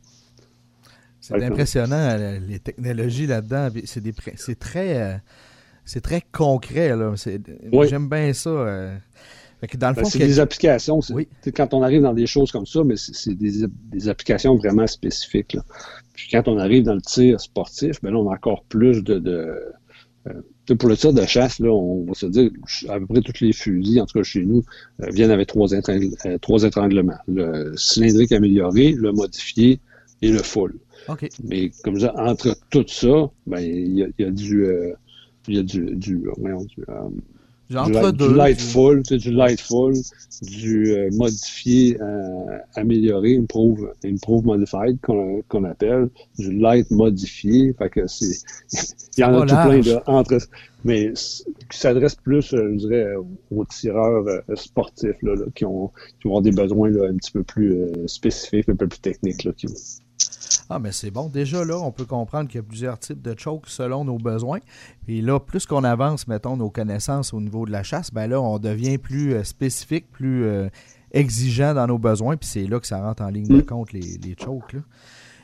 C'est 1.21 1.43
impressionnant, 1.43 2.17
les 2.47 2.59
technologies 2.59 3.27
là-dedans. 3.27 3.69
C'est 3.85 4.59
très, 4.59 5.21
c'est 5.85 6.01
très 6.01 6.21
concret. 6.31 6.95
Là. 6.95 7.13
Oui. 7.71 7.87
J'aime 7.87 8.09
bien 8.09 8.33
ça. 8.33 8.91
Dans 9.77 9.89
le 9.89 9.95
ben, 9.95 10.05
c'est 10.05 10.17
des 10.17 10.39
applications. 10.39 10.99
Oui. 11.11 11.27
Quand 11.55 11.75
on 11.75 11.83
arrive 11.83 12.01
dans 12.01 12.15
des 12.15 12.25
choses 12.25 12.51
comme 12.51 12.65
ça, 12.65 12.83
mais 12.83 12.95
c'est 12.97 13.35
des, 13.35 13.67
des, 13.91 14.09
applications 14.09 14.57
vraiment 14.57 14.87
spécifiques. 14.87 15.53
Là. 15.53 15.63
Puis 16.13 16.29
quand 16.31 16.47
on 16.47 16.57
arrive 16.57 16.83
dans 16.83 16.95
le 16.95 17.01
tir 17.01 17.39
sportif, 17.39 18.01
ben 18.01 18.11
là, 18.11 18.17
on 18.17 18.29
a 18.29 18.33
encore 18.33 18.63
plus 18.63 19.03
de. 19.03 19.19
de 19.19 19.71
euh, 20.27 20.75
pour 20.75 20.89
le 20.89 20.97
tir 20.97 21.13
de 21.13 21.25
chasse, 21.25 21.59
là, 21.59 21.69
on 21.69 22.05
va 22.05 22.13
se 22.15 22.25
dire 22.25 22.49
à 22.89 22.99
peu 22.99 23.05
près 23.05 23.21
tous 23.21 23.41
les 23.41 23.53
fusils, 23.53 24.01
en 24.01 24.05
tout 24.07 24.17
cas 24.19 24.23
chez 24.23 24.45
nous, 24.45 24.63
euh, 25.01 25.09
viennent 25.11 25.31
avec 25.31 25.47
trois, 25.47 25.73
euh, 25.73 26.37
trois 26.39 26.63
étranglements. 26.63 27.17
Le 27.27 27.75
cylindrique 27.77 28.31
amélioré, 28.31 28.93
le 28.93 29.11
modifié 29.11 29.79
et 30.23 30.31
le 30.31 30.39
full. 30.39 30.73
Okay. 31.07 31.29
Mais 31.43 31.71
comme 31.83 31.99
ça, 31.99 32.13
entre 32.17 32.55
tout 32.69 32.85
ça, 32.87 33.29
ben 33.47 33.59
il 33.59 33.97
y, 33.97 34.21
y, 34.21 34.25
a 34.25 34.31
du. 34.31 34.67
il 35.47 35.55
y 35.55 35.59
a 35.59 35.63
du. 35.63 35.95
du, 35.95 36.21
voyons, 36.37 36.63
du 36.63 36.83
entre 37.77 38.11
du. 38.11 38.27
Du 38.27 38.33
lightful, 38.33 39.01
du, 39.03 39.17
du 39.17 39.31
lightful, 39.31 39.93
du 40.41 40.91
euh, 40.91 41.09
modifié, 41.13 41.97
euh, 42.01 42.57
amélioré, 42.75 43.37
improve, 43.37 43.93
improve 44.03 44.45
modified 44.45 44.99
qu'on 45.01 45.41
qu 45.49 45.65
appelle, 45.65 46.09
du 46.37 46.51
light 46.51 46.89
modifié. 46.91 47.73
Fait 47.77 47.89
que 47.89 48.07
c'est, 48.07 48.37
il 49.17 49.21
y 49.21 49.23
en 49.23 49.41
a 49.41 49.45
tout 49.45 49.55
plein 49.55 49.79
de 49.79 49.99
entre, 50.07 50.37
mais 50.83 51.13
qui 51.69 51.77
s'adresse 51.77 52.15
plus, 52.15 52.53
euh, 52.53 52.71
je 52.73 52.87
dirais, 52.87 53.13
aux 53.51 53.65
tireurs 53.65 54.27
euh, 54.27 54.41
sportifs 54.55 55.21
là, 55.21 55.35
là, 55.35 55.45
qui 55.55 55.65
ont 55.65 55.91
qui 56.19 56.27
vont 56.27 56.37
avoir 56.37 56.41
des 56.41 56.51
besoins 56.51 56.89
là, 56.89 57.07
un 57.09 57.15
petit 57.15 57.31
peu 57.31 57.43
plus 57.43 57.73
euh, 57.73 58.07
spécifiques, 58.07 58.69
un 58.69 58.75
peu 58.75 58.87
plus 58.87 58.99
techniques 58.99 59.43
là, 59.43 59.51
qui, 59.55 59.67
ah, 60.69 60.79
mais 60.79 60.91
c'est 60.91 61.11
bon. 61.11 61.27
Déjà, 61.29 61.63
là, 61.65 61.77
on 61.77 61.91
peut 61.91 62.05
comprendre 62.05 62.47
qu'il 62.49 62.57
y 62.57 62.63
a 62.63 62.63
plusieurs 62.63 62.99
types 62.99 63.21
de 63.21 63.37
choke 63.37 63.67
selon 63.67 64.05
nos 64.05 64.17
besoins. 64.17 64.59
Et 65.07 65.21
là, 65.21 65.39
plus 65.39 65.65
qu'on 65.65 65.83
avance, 65.83 66.27
mettons, 66.27 66.55
nos 66.57 66.69
connaissances 66.69 67.33
au 67.33 67.41
niveau 67.41 67.65
de 67.65 67.71
la 67.71 67.83
chasse, 67.83 68.13
ben 68.13 68.27
là, 68.27 68.39
on 68.41 68.59
devient 68.59 68.97
plus 68.97 69.33
euh, 69.33 69.43
spécifique, 69.43 70.09
plus 70.11 70.45
euh, 70.45 70.69
exigeant 71.11 71.73
dans 71.73 71.87
nos 71.87 71.97
besoins. 71.97 72.37
Puis 72.37 72.49
c'est 72.49 72.67
là 72.67 72.79
que 72.79 72.87
ça 72.87 73.01
rentre 73.01 73.23
en 73.23 73.29
ligne 73.29 73.47
de 73.47 73.57
Mm. 73.57 73.65
compte, 73.65 73.91
les, 73.93 74.17
les 74.23 74.35
chokes. 74.39 74.73
Là. 74.73 74.79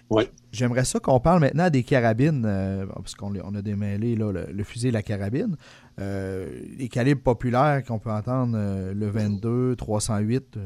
Oui. 0.09 0.23
J'aimerais 0.53 0.85
ça 0.85 0.99
qu'on 0.99 1.19
parle 1.19 1.41
maintenant 1.41 1.69
des 1.69 1.83
carabines, 1.83 2.45
euh, 2.45 2.85
parce 2.95 3.13
qu'on 3.15 3.33
on 3.43 3.55
a 3.55 3.61
démêlé 3.61 4.15
là, 4.15 4.31
le, 4.31 4.47
le, 4.51 4.63
fusil 4.63 4.87
et 4.87 4.91
la 4.91 5.03
carabine. 5.03 5.57
Euh, 5.99 6.61
les 6.77 6.87
calibres 6.87 7.21
populaires 7.21 7.83
qu'on 7.83 7.99
peut 7.99 8.11
entendre, 8.11 8.53
euh, 8.55 8.93
le 8.93 9.09
22, 9.09 9.75
308, 9.75 10.57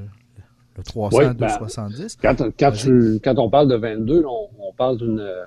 le 0.82 0.84
300, 0.84 1.18
oui, 1.18 1.36
270. 1.36 2.18
Ben, 2.22 2.36
quand, 2.36 2.50
quand, 2.58 2.72
tu, 2.72 3.20
quand, 3.24 3.38
on 3.40 3.50
parle 3.50 3.68
de 3.68 3.76
22, 3.76 4.24
on, 4.26 4.50
on 4.60 4.74
parle 4.74 4.98
d'une 4.98 5.20
euh, 5.20 5.44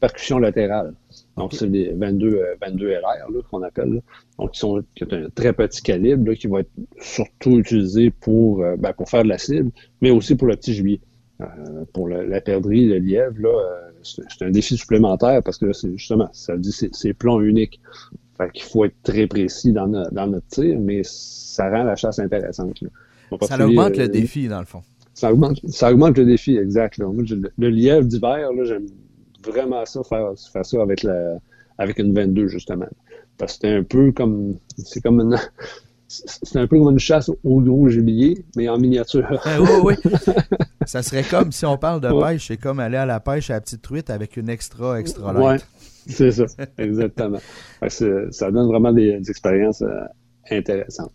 percussion 0.00 0.38
latérale. 0.38 0.94
Donc, 1.36 1.46
okay. 1.46 1.56
c'est 1.56 1.66
les 1.66 1.92
22, 1.92 2.34
euh, 2.34 2.54
22 2.60 2.88
LR 2.88 3.48
qu'on 3.50 3.62
appelle. 3.62 3.94
Là. 3.94 4.00
Donc, 4.38 4.52
qui, 4.52 4.60
sont, 4.60 4.82
qui 4.94 5.04
un 5.10 5.28
très 5.34 5.52
petit 5.52 5.82
calibre 5.82 6.28
là, 6.28 6.34
qui 6.34 6.46
va 6.46 6.60
être 6.60 6.70
surtout 7.00 7.58
utilisé 7.58 8.10
pour, 8.10 8.62
euh, 8.62 8.76
ben, 8.76 8.92
pour 8.92 9.08
faire 9.08 9.24
de 9.24 9.28
la 9.28 9.38
cible, 9.38 9.70
mais 10.00 10.10
aussi 10.10 10.34
pour 10.36 10.48
le 10.48 10.56
petit 10.56 10.74
gibier. 10.74 11.00
Euh, 11.40 11.46
pour 11.92 12.08
le, 12.08 12.24
la 12.24 12.40
perdrix, 12.40 12.86
le 12.86 12.98
lièvre, 12.98 13.34
c'est 14.02 14.44
un 14.44 14.50
défi 14.50 14.76
supplémentaire 14.76 15.42
parce 15.42 15.58
que 15.58 15.66
là, 15.66 15.72
c'est 15.72 15.90
justement, 15.96 16.28
ça 16.32 16.56
dit 16.56 16.72
c'est 16.72 17.14
plan 17.14 17.40
unique. 17.40 17.80
Fait 18.36 18.50
qu'il 18.52 18.64
faut 18.64 18.84
être 18.84 18.94
très 19.02 19.26
précis 19.26 19.72
dans, 19.72 19.86
no, 19.86 20.04
dans 20.10 20.26
notre 20.26 20.46
tir, 20.46 20.78
mais 20.80 21.02
ça 21.04 21.70
rend 21.70 21.84
la 21.84 21.96
chasse 21.96 22.18
intéressante. 22.18 22.80
Là. 22.82 22.88
Ça 23.42 23.64
augmente 23.64 23.98
euh, 23.98 24.02
le 24.02 24.08
défi, 24.08 24.48
dans 24.48 24.60
le 24.60 24.66
fond. 24.66 24.82
Ça 25.14 25.32
augmente, 25.32 25.60
ça 25.68 25.92
augmente 25.92 26.18
le 26.18 26.24
défi, 26.24 26.56
exact. 26.56 26.98
Là. 26.98 27.06
Moi, 27.06 27.24
le, 27.28 27.50
le, 27.56 27.68
lièvre 27.68 28.04
d'hiver, 28.04 28.50
j'aime 28.64 28.86
vraiment 29.44 29.84
ça, 29.84 30.02
faire, 30.02 30.32
faire 30.52 30.66
ça 30.66 30.82
avec, 30.82 31.02
la, 31.02 31.38
avec 31.78 31.98
une 31.98 32.14
22, 32.14 32.48
justement. 32.48 32.86
Parce 33.38 33.54
que 33.54 33.58
c'est 33.62 33.74
un 33.74 33.82
peu 33.82 34.12
comme. 34.12 34.56
C'est 34.76 35.00
comme 35.00 35.20
une. 35.20 35.36
C'est 36.06 36.60
un 36.60 36.68
peu 36.68 36.78
comme 36.78 36.92
une 36.92 36.98
chasse 36.98 37.28
au 37.42 37.60
gros 37.60 37.88
gibier, 37.88 38.44
mais 38.54 38.68
en 38.68 38.78
miniature. 38.78 39.26
Ah, 39.44 39.60
oui, 39.60 39.96
oui. 40.04 40.12
ça 40.86 41.02
serait 41.02 41.24
comme, 41.24 41.50
si 41.50 41.66
on 41.66 41.76
parle 41.76 42.00
de 42.00 42.08
ouais. 42.08 42.34
pêche, 42.34 42.46
c'est 42.48 42.56
comme 42.56 42.78
aller 42.78 42.98
à 42.98 43.06
la 43.06 43.18
pêche 43.18 43.50
à 43.50 43.54
la 43.54 43.60
petite 43.60 43.82
truite 43.82 44.10
avec 44.10 44.36
une 44.36 44.48
extra, 44.48 45.00
extra 45.00 45.32
light. 45.32 45.44
Ouais, 45.44 45.56
c'est 46.06 46.30
ça, 46.30 46.44
exactement. 46.78 47.40
ça 47.88 48.50
donne 48.52 48.68
vraiment 48.68 48.92
des, 48.92 49.18
des 49.18 49.30
expériences 49.30 49.82
euh, 49.82 50.04
intéressantes. 50.50 51.12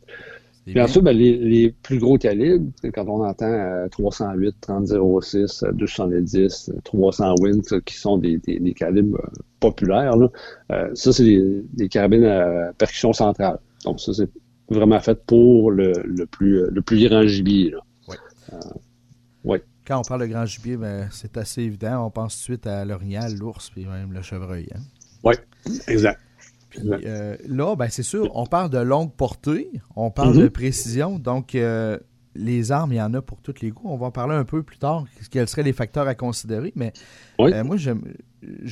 Bien. 0.74 0.86
ensuite, 0.86 1.04
ben, 1.04 1.16
les, 1.16 1.38
les, 1.38 1.70
plus 1.72 2.00
gros 2.00 2.18
calibres, 2.18 2.72
quand 2.94 3.08
on 3.08 3.26
entend 3.26 3.46
euh, 3.46 3.88
308, 3.90 4.56
3006, 4.62 5.64
210, 5.74 6.72
300 6.84 7.36
Win, 7.42 7.62
qui 7.86 7.96
sont 7.96 8.18
des, 8.18 8.38
des, 8.38 8.60
des 8.60 8.74
calibres 8.74 9.20
euh, 9.20 9.42
populaires, 9.60 10.16
là, 10.16 10.28
euh, 10.72 10.90
ça, 10.94 11.14
c'est 11.14 11.24
des, 11.24 11.64
des, 11.74 11.90
carabines 11.90 12.26
à 12.26 12.72
percussion 12.78 13.14
centrale. 13.14 13.60
Donc, 13.86 14.00
ça, 14.00 14.14
c'est 14.14 14.30
vraiment 14.70 15.00
fait 15.00 15.24
pour 15.26 15.72
le, 15.72 15.94
le, 16.06 16.26
plus, 16.26 16.66
le 16.70 16.82
plus 16.82 17.08
grand 17.08 17.26
gibier. 17.28 17.72
Là. 17.72 17.80
Oui. 18.08 18.16
oui. 19.44 19.58
Quand 19.86 20.00
on 20.00 20.04
parle 20.04 20.22
de 20.22 20.28
grand 20.28 20.46
gibier, 20.46 20.78
ben, 20.78 21.08
c'est 21.12 21.36
assez 21.38 21.64
évident. 21.64 22.06
On 22.06 22.12
pense 22.12 22.36
tout 22.36 22.40
de 22.40 22.44
suite 22.44 22.68
à 22.68 22.86
l'orignal, 22.86 23.34
l'ours, 23.36 23.70
puis 23.72 23.86
même 23.86 24.14
le 24.14 24.22
chevreuil. 24.22 24.68
Hein? 24.76 24.82
Oui, 25.24 25.34
exact. 25.88 26.20
Puis 26.80 27.06
là, 27.48 27.76
ben, 27.76 27.88
c'est 27.90 28.04
sûr, 28.04 28.30
on 28.36 28.46
parle 28.46 28.70
de 28.70 28.80
longue 28.80 29.14
portée, 29.14 29.72
on 29.96 30.12
parle 30.12 30.36
mm-hmm. 30.36 30.44
de 30.44 30.48
précision, 30.48 31.20
donc 31.20 31.56
les 32.36 32.72
armes, 32.72 32.94
il 32.94 32.98
y 32.98 33.02
en 33.02 33.14
a 33.14 33.22
pour 33.22 33.42
tous 33.42 33.62
les 33.62 33.72
goûts. 33.72 33.90
On 33.90 33.98
va 33.98 34.08
en 34.08 34.12
parler 34.12 34.36
un 34.36 34.46
peu 34.46 34.64
plus 34.64 34.78
tard, 34.78 35.06
quels 35.32 35.48
seraient 35.48 35.64
les 35.64 35.74
facteurs 35.74 36.08
à 36.08 36.16
considérer. 36.16 36.72
Mais 36.76 36.94
euh, 37.40 37.64
moi, 37.64 37.78
je, 37.78 37.92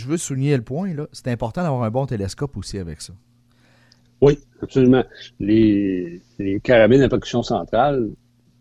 veux 0.07 0.17
souligner 0.17 0.55
le 0.55 0.63
point. 0.63 0.93
là. 0.93 1.07
C'est 1.11 1.27
important 1.29 1.63
d'avoir 1.63 1.83
un 1.83 1.91
bon 1.91 2.05
télescope 2.05 2.55
aussi 2.57 2.77
avec 2.77 3.01
ça. 3.01 3.13
Oui, 4.21 4.39
absolument. 4.61 5.03
Les, 5.39 6.21
carabines 6.63 7.01
à 7.01 7.09
percussion 7.09 7.43
centrale, 7.43 8.09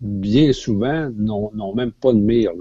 bien 0.00 0.52
souvent, 0.52 1.10
n'ont 1.10 1.74
même 1.74 1.92
pas 1.92 2.12
de 2.12 2.18
mire 2.18 2.52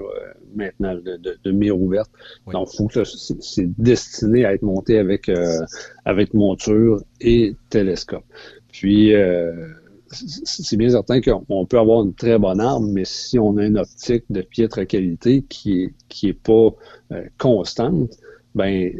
maintenant, 0.55 0.95
de, 0.95 1.51
mire 1.51 1.79
ouverte. 1.79 2.09
Donc, 2.51 2.69
faut 2.69 2.87
que 2.87 3.03
c'est 3.03 3.69
destiné 3.79 4.45
à 4.45 4.53
être 4.53 4.61
monté 4.61 4.97
avec, 4.97 5.29
euh, 5.29 5.59
avec 6.05 6.33
monture 6.33 7.01
et 7.19 7.55
télescope. 7.69 8.23
Puis, 8.71 9.13
euh, 9.13 9.67
c'est 10.11 10.77
bien 10.77 10.89
certain 10.89 11.19
qu'on 11.19 11.65
peut 11.65 11.79
avoir 11.79 12.03
une 12.03 12.13
très 12.13 12.39
bonne 12.39 12.59
arme, 12.59 12.91
mais 12.91 13.05
si 13.05 13.37
on 13.39 13.57
a 13.57 13.65
une 13.65 13.77
optique 13.77 14.23
de 14.29 14.41
piètre 14.41 14.85
qualité 14.87 15.43
qui 15.43 15.83
est, 15.83 15.93
qui 16.07 16.29
est 16.29 16.33
pas 16.33 16.69
euh, 17.11 17.23
constante, 17.37 18.11
ben 18.53 18.97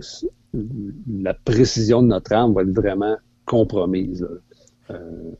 la 1.21 1.33
précision 1.33 2.01
de 2.01 2.07
notre 2.07 2.33
arme 2.33 2.53
va 2.53 2.63
être 2.63 2.71
vraiment 2.71 3.15
compromise. 3.45 4.27
Euh, 4.91 5.31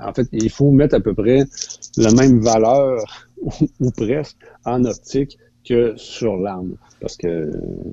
en 0.00 0.12
fait, 0.14 0.28
il 0.32 0.50
faut 0.50 0.70
mettre 0.70 0.94
à 0.94 1.00
peu 1.00 1.14
près 1.14 1.44
la 1.96 2.12
même 2.12 2.40
valeur 2.40 3.28
ou, 3.80 3.90
presque 3.90 4.36
en 4.64 4.84
optique 4.84 5.38
que 5.64 5.94
sur 5.96 6.36
l'arme. 6.36 6.76
Parce 7.00 7.16
que, 7.16 7.50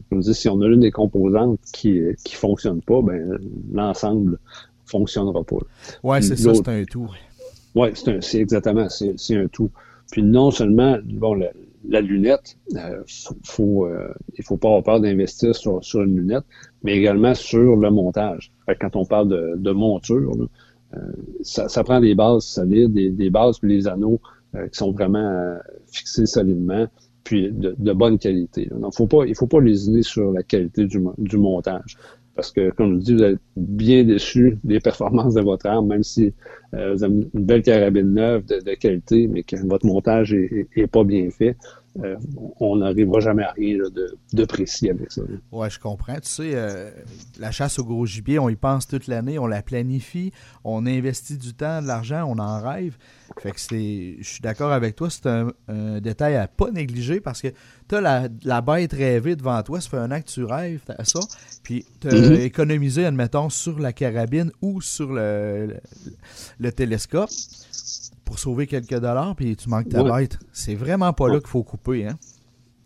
comme 0.09 0.21
je 0.21 0.31
dis, 0.31 0.35
si 0.35 0.49
on 0.49 0.61
a 0.61 0.67
l'une 0.67 0.81
des 0.81 0.91
composantes 0.91 1.59
qui 1.73 1.99
ne 1.99 2.13
fonctionne 2.25 2.81
pas, 2.81 3.01
ben 3.01 3.37
l'ensemble 3.73 4.39
fonctionnera 4.85 5.43
pas. 5.43 5.57
Oui, 6.03 6.23
c'est 6.23 6.37
ça, 6.37 6.53
c'est 6.53 6.67
un 6.67 6.83
tout. 6.85 7.09
Oui, 7.75 7.89
c'est 8.21 8.39
exactement, 8.39 8.87
c'est 8.89 9.35
un 9.35 9.47
tout. 9.47 9.69
Puis 10.11 10.23
non 10.23 10.51
seulement, 10.51 10.97
bon, 11.03 11.41
la, 11.87 12.01
lunette, 12.01 12.57
euh, 12.75 13.03
euh, 13.59 14.13
il 14.37 14.43
faut 14.43 14.57
pas 14.57 14.67
avoir 14.67 14.83
peur 14.83 14.99
d'investir 14.99 15.55
sur, 15.55 15.81
une 15.95 16.17
lunette, 16.17 16.45
mais 16.83 16.97
également 16.97 17.33
sur 17.33 17.75
le 17.75 17.89
montage. 17.91 18.51
quand 18.79 18.95
on 18.95 19.05
parle 19.05 19.29
de, 19.29 19.53
de 19.57 19.71
monture, 19.71 20.35
euh, 20.93 20.99
ça, 21.41 21.83
prend 21.83 21.99
des 21.99 22.15
bases 22.15 22.45
solides, 22.45 22.93
des, 22.93 23.09
des 23.11 23.29
bases 23.29 23.59
puis 23.59 23.69
les 23.69 23.87
anneaux 23.87 24.19
qui 24.53 24.77
sont 24.77 24.91
vraiment 24.91 25.57
fixés 25.91 26.25
solidement, 26.25 26.87
puis 27.23 27.51
de, 27.51 27.93
bonne 27.93 28.17
qualité. 28.17 28.69
Il 28.71 29.35
faut 29.35 29.47
pas 29.47 29.59
lésiner 29.59 30.01
sur 30.01 30.31
la 30.31 30.41
qualité 30.41 30.85
du 30.85 31.37
montage 31.37 31.97
parce 32.37 32.51
que, 32.51 32.69
comme 32.69 32.99
je 32.99 33.05
dis, 33.05 33.13
vous 33.15 33.23
êtes 33.23 33.39
bien 33.57 34.03
déçu 34.03 34.59
des 34.63 34.79
performances 34.79 35.33
de 35.33 35.41
votre 35.41 35.65
arme, 35.65 35.87
même 35.87 36.03
si 36.03 36.33
euh, 36.75 36.93
vous 36.93 37.03
avez 37.03 37.13
une 37.13 37.29
belle 37.33 37.63
carabine 37.63 38.13
neuve 38.13 38.45
de, 38.45 38.75
qualité, 38.75 39.27
mais 39.27 39.41
que 39.41 39.55
votre 39.67 39.87
montage 39.87 40.33
est, 40.33 40.87
pas 40.87 41.03
bien 41.03 41.29
fait. 41.31 41.57
Euh, 42.03 42.15
on 42.59 42.77
n'arrivera 42.77 43.19
jamais 43.19 43.43
à 43.43 43.51
rien 43.51 43.77
de, 44.33 44.45
précis 44.45 44.89
avec 44.89 45.11
ça. 45.11 45.21
Oui, 45.51 45.69
je 45.69 45.79
comprends. 45.79 46.15
Tu 46.15 46.29
sais, 46.29 46.51
euh, 46.53 46.91
la 47.39 47.51
chasse 47.51 47.79
au 47.79 47.83
gros 47.83 48.05
gibier, 48.05 48.39
on 48.39 48.49
y 48.49 48.55
pense 48.55 48.87
toute 48.87 49.07
l'année, 49.07 49.39
on 49.39 49.47
la 49.47 49.61
planifie, 49.61 50.31
on 50.63 50.85
investit 50.85 51.37
du 51.37 51.53
temps, 51.53 51.81
de 51.81 51.87
l'argent, 51.87 52.25
on 52.27 52.39
en 52.39 52.61
rêve. 52.61 52.97
Fait 53.39 53.51
que 53.51 53.59
c'est. 53.59 54.15
Je 54.19 54.27
suis 54.27 54.41
d'accord 54.41 54.71
avec 54.71 54.95
toi, 54.95 55.09
c'est 55.09 55.27
un, 55.27 55.99
détail 55.99 56.35
à 56.35 56.47
pas 56.47 56.71
négliger 56.71 57.19
parce 57.19 57.41
que 57.41 57.49
tu 57.89 57.95
as 57.95 58.01
la, 58.01 58.27
la, 58.43 58.61
bête 58.61 58.93
rêvée 58.93 59.35
devant 59.35 59.61
toi, 59.63 59.81
ça 59.81 59.89
fait 59.89 59.97
un 59.97 60.11
an 60.11 60.21
que 60.21 60.27
tu 60.27 60.43
rêves 60.43 60.81
à 60.97 61.03
ça, 61.03 61.19
puis 61.63 61.85
tu 61.99 62.07
as 62.07 62.11
mm-hmm. 62.11 62.41
économisé, 62.41 63.05
admettons, 63.05 63.49
sur 63.49 63.79
la 63.79 63.93
carabine 63.93 64.51
ou 64.61 64.81
sur 64.81 65.11
le, 65.11 65.75
le 66.59 66.71
télescope 66.71 67.29
pour 68.27 68.39
sauver 68.39 68.67
quelques 68.67 68.99
dollars, 68.99 69.35
puis 69.37 69.55
tu 69.55 69.69
manques 69.69 69.87
ta 69.87 70.03
bête. 70.03 70.37
C'est 70.51 70.75
vraiment 70.75 71.13
pas 71.13 71.29
là 71.29 71.39
qu'il 71.39 71.47
faut 71.47 71.63
couper, 71.63 72.05
hein? 72.05 72.17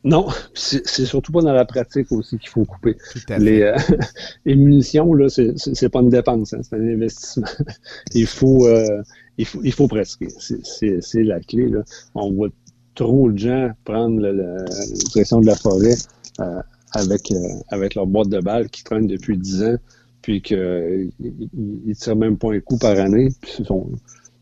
Non, 0.03 0.27
c'est 0.53 1.05
surtout 1.05 1.31
pas 1.31 1.41
dans 1.41 1.53
la 1.53 1.65
pratique 1.65 2.11
aussi 2.11 2.37
qu'il 2.37 2.49
faut 2.49 2.63
couper. 2.63 2.95
Les, 3.39 3.61
euh, 3.61 3.75
les, 4.45 4.55
munitions, 4.55 5.13
là, 5.13 5.29
c'est 5.29 5.89
pas 5.89 6.01
une 6.01 6.09
dépense, 6.09 6.53
hein, 6.53 6.61
c'est 6.61 6.75
un 6.75 6.87
investissement. 6.87 7.47
il 8.13 8.27
faut, 8.27 8.67
euh, 8.67 9.01
il 9.37 9.45
faut, 9.45 9.61
il 9.63 9.71
faut 9.71 9.87
pratiquer. 9.87 10.27
C'est 10.39 11.23
la 11.23 11.39
clé. 11.39 11.69
Là. 11.69 11.81
On 12.15 12.31
voit 12.31 12.49
trop 12.93 13.31
de 13.31 13.37
gens 13.37 13.71
prendre 13.83 14.21
la 14.21 14.63
direction 15.11 15.41
de 15.41 15.47
la 15.47 15.55
forêt 15.55 15.95
euh, 16.39 16.61
avec, 16.93 17.33
avec 17.69 17.95
leur 17.95 18.05
boîte 18.05 18.29
de 18.29 18.39
balles 18.39 18.69
qui 18.69 18.83
traînent 18.83 19.07
depuis 19.07 19.37
10 19.37 19.63
ans, 19.63 19.77
puis 20.21 20.41
qu'ils 20.41 21.11
ne 21.19 21.93
tirent 21.93 22.15
même 22.15 22.37
pas 22.37 22.53
un 22.53 22.59
coup 22.59 22.77
par 22.77 22.99
année, 22.99 23.29
puis 23.41 23.53
ils 23.59 23.65
sont, 23.65 23.87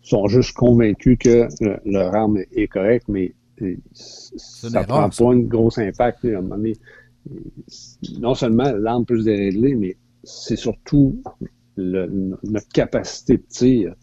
sont 0.09 0.27
juste 0.27 0.53
convaincus 0.53 1.17
que 1.19 1.47
leur 1.85 2.15
arme 2.15 2.39
est 2.51 2.67
correcte, 2.67 3.07
mais 3.07 3.33
ça 3.93 4.69
ne 4.69 4.85
prend 4.85 5.09
pas 5.09 5.33
un 5.33 5.39
gros 5.39 5.79
impact. 5.79 6.25
non 8.19 8.33
seulement 8.33 8.71
l'arme 8.71 9.05
peut 9.05 9.19
se 9.19 9.25
dérégler, 9.25 9.75
mais 9.75 9.97
c'est 10.23 10.55
surtout 10.55 11.21
notre 11.77 12.69
capacité 12.73 13.37
de 13.37 13.43
tir 13.47 13.95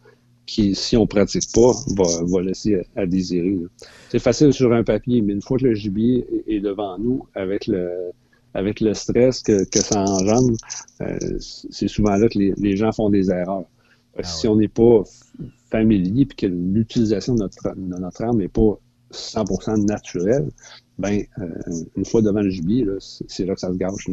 qui, 0.46 0.76
si 0.76 0.96
on 0.96 1.08
pratique 1.08 1.50
pas, 1.52 1.72
va, 1.96 2.40
laisser 2.40 2.80
à, 2.94 3.04
désirer. 3.04 3.58
C'est 4.10 4.20
facile 4.20 4.52
sur 4.52 4.72
un 4.72 4.84
papier, 4.84 5.20
mais 5.20 5.32
une 5.32 5.42
fois 5.42 5.58
que 5.58 5.64
le 5.64 5.74
gibier 5.74 6.24
est 6.46 6.60
devant 6.60 6.98
nous, 6.98 7.26
avec 7.34 7.66
le 7.66 8.12
avec 8.54 8.80
le 8.80 8.94
stress 8.94 9.42
que, 9.42 9.66
ça 9.74 10.02
engendre, 10.02 10.56
euh, 11.02 11.18
c'est 11.38 11.88
souvent 11.88 12.16
là 12.16 12.26
que 12.26 12.38
les, 12.38 12.76
gens 12.76 12.90
font 12.90 13.10
des 13.10 13.30
erreurs. 13.30 13.66
Ah 14.16 14.22
si 14.22 14.48
on 14.48 14.56
n'est 14.56 14.68
pas 14.68 15.02
familier 15.70 16.26
puis 16.26 16.36
que 16.36 16.46
l'utilisation 16.46 17.34
de 17.34 17.40
notre, 17.40 17.74
de 17.74 17.98
notre 17.98 18.22
arme 18.22 18.38
n'est 18.38 18.48
pas 18.48 18.78
100% 19.12 19.86
naturelle, 19.86 20.50
ben, 20.98 21.22
euh, 21.38 21.44
une 21.96 22.04
fois 22.04 22.22
devant 22.22 22.40
le 22.40 22.48
gibier, 22.48 22.86
c'est 23.00 23.44
là 23.44 23.54
que 23.54 23.60
ça 23.60 23.68
se 23.68 23.76
gâche. 23.76 24.08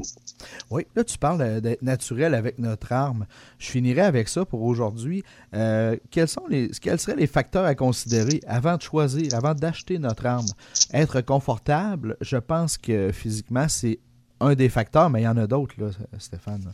Oui, 0.70 0.86
là, 0.96 1.04
tu 1.04 1.18
parles 1.18 1.62
d'être 1.62 1.82
naturel 1.82 2.36
avec 2.36 2.60
notre 2.60 2.92
arme. 2.92 3.26
Je 3.58 3.70
finirai 3.70 4.02
avec 4.02 4.28
ça 4.28 4.44
pour 4.44 4.64
aujourd'hui. 4.64 5.24
Euh, 5.56 5.96
quels, 6.12 6.28
sont 6.28 6.46
les, 6.50 6.70
quels 6.82 7.00
seraient 7.00 7.16
les 7.16 7.28
facteurs 7.28 7.66
à 7.66 7.74
considérer 7.76 8.42
avant 8.48 8.76
de 8.76 8.82
choisir, 8.82 9.34
avant 9.34 9.54
d'acheter 9.54 9.98
notre 9.98 10.26
arme? 10.26 10.48
Être 10.94 11.22
confortable, 11.22 12.18
je 12.20 12.38
pense 12.38 12.78
que 12.78 13.12
physiquement, 13.14 13.68
c'est 13.70 14.00
un 14.42 14.56
des 14.56 14.70
facteurs, 14.70 15.10
mais 15.10 15.22
il 15.22 15.26
y 15.26 15.28
en 15.28 15.38
a 15.38 15.48
d'autres, 15.48 15.76
là, 15.80 15.90
Stéphane. 16.20 16.74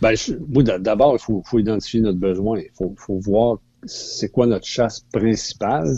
Ben, 0.00 0.14
d'abord, 0.80 1.14
il 1.14 1.20
faut, 1.20 1.42
faut, 1.44 1.58
identifier 1.58 2.00
notre 2.00 2.18
besoin. 2.18 2.58
Il 2.58 2.70
faut, 2.74 2.94
faut 2.96 3.18
voir 3.18 3.58
c'est 3.84 4.30
quoi 4.30 4.46
notre 4.46 4.66
chasse 4.66 5.00
principale, 5.12 5.96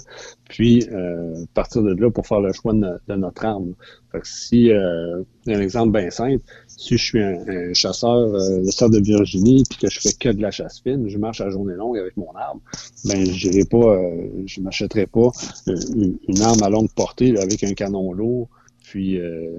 puis 0.49 0.87
euh, 0.93 1.45
partir 1.55 1.83
de 1.83 1.95
là 1.95 2.11
pour 2.11 2.27
faire 2.27 2.41
le 2.41 2.53
choix 2.53 2.73
de, 2.73 3.15
notre 3.15 3.45
arme. 3.45 3.75
Fait 4.13 4.21
que 4.21 4.29
si, 4.29 4.71
euh, 4.71 5.23
un 5.47 5.61
exemple 5.61 5.99
bien 5.99 6.11
simple, 6.11 6.43
si 6.67 6.97
je 6.97 7.05
suis 7.05 7.23
un, 7.23 7.73
chasseur 7.75 8.35
euh, 8.35 8.61
de 8.61 8.89
de 8.89 9.05
Virginie, 9.05 9.63
puis 9.69 9.79
que 9.79 9.91
je 9.91 10.01
fais 10.01 10.13
que 10.13 10.29
de 10.31 10.43
la 10.43 10.51
chasse 10.51 10.81
fine, 10.81 11.09
je 11.09 11.19
marche 11.19 11.41
à 11.41 11.51
journée 11.51 11.75
longue 11.75 11.99
avec 11.99 12.17
mon 12.17 12.31
arme, 12.35 12.61
ben 13.07 13.25
j'irai 13.25 13.65
pas, 13.65 13.79
euh, 13.79 14.43
je 14.47 14.61
m'achèterai 14.61 15.07
pas 15.07 15.31
une, 15.67 16.43
arme 16.43 16.63
à 16.63 16.71
longue 16.71 16.93
portée 16.95 17.39
avec 17.39 17.63
un 17.65 17.73
canon 17.73 18.13
lourd, 18.13 18.49
puis 18.83 19.19
euh, 19.19 19.59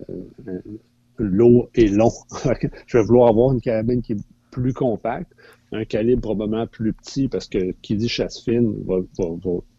l'eau 1.18 1.70
est 1.76 1.88
long. 1.88 2.12
je 2.88 2.98
vais 2.98 3.04
vouloir 3.04 3.30
avoir 3.30 3.54
une 3.54 3.62
carabine 3.62 4.02
qui 4.02 4.14
est 4.14 4.18
plus 4.52 4.74
compacte, 4.74 5.34
un 5.72 5.86
calibre 5.86 6.22
probablement 6.22 6.68
plus 6.68 6.94
petit 6.94 7.28
parce 7.28 7.48
que 7.48 7.72
qui 7.82 7.96
dit 7.96 8.10
chasse 8.10 8.44
fine 8.44 8.76
va, 8.86 8.98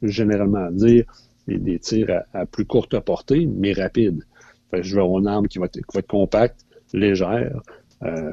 généralement 0.02 0.70
dire 0.70 1.04
des, 1.46 1.78
tirs 1.78 2.22
à, 2.32 2.46
plus 2.46 2.64
courte 2.64 2.98
portée, 3.00 3.46
mais 3.46 3.72
rapide. 3.72 4.24
je 4.72 4.94
veux 4.94 5.02
avoir 5.02 5.20
une 5.20 5.26
arme 5.26 5.48
qui 5.48 5.58
va 5.58 5.66
être, 5.66 6.06
compacte, 6.06 6.64
légère, 6.92 7.60
euh, 8.02 8.32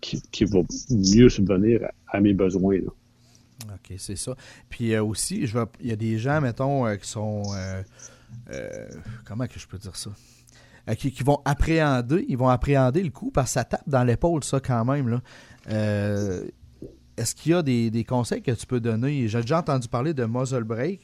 qui, 0.00 0.44
va 0.44 0.60
mieux 0.90 1.28
subvenir 1.28 1.88
à, 2.08 2.20
mes 2.20 2.32
besoins. 2.32 2.78
OK, 3.64 3.94
c'est 3.98 4.16
ça. 4.16 4.34
Puis 4.68 4.94
euh, 4.94 5.04
aussi, 5.04 5.46
je 5.46 5.58
il 5.80 5.88
y 5.88 5.92
a 5.92 5.96
des 5.96 6.18
gens, 6.18 6.40
mettons, 6.40 6.86
euh, 6.86 6.96
qui 6.96 7.08
sont. 7.08 7.42
comment 9.24 9.46
que 9.46 9.58
je 9.58 9.66
peux 9.66 9.78
dire 9.78 9.96
ça? 9.96 10.10
Qui, 10.96 11.12
qui, 11.12 11.22
vont 11.22 11.40
appréhender, 11.46 12.26
ils 12.28 12.36
vont 12.36 12.48
appréhender 12.48 13.02
le 13.02 13.10
coup 13.10 13.30
parce 13.30 13.48
que 13.48 13.52
ça 13.54 13.64
tape 13.64 13.88
dans 13.88 14.04
l'épaule, 14.04 14.44
ça, 14.44 14.60
quand 14.60 14.84
même. 14.84 15.08
Là 15.08 15.22
est-ce 15.68 17.34
qu'il 17.34 17.52
y 17.52 17.54
a 17.54 17.62
des, 17.62 18.04
conseils 18.04 18.42
que 18.42 18.50
tu 18.50 18.66
peux 18.66 18.80
donner? 18.80 19.28
J'ai 19.28 19.40
déjà 19.40 19.58
entendu 19.58 19.88
parler 19.88 20.14
de 20.14 20.24
muzzle 20.24 20.64
break, 20.64 21.00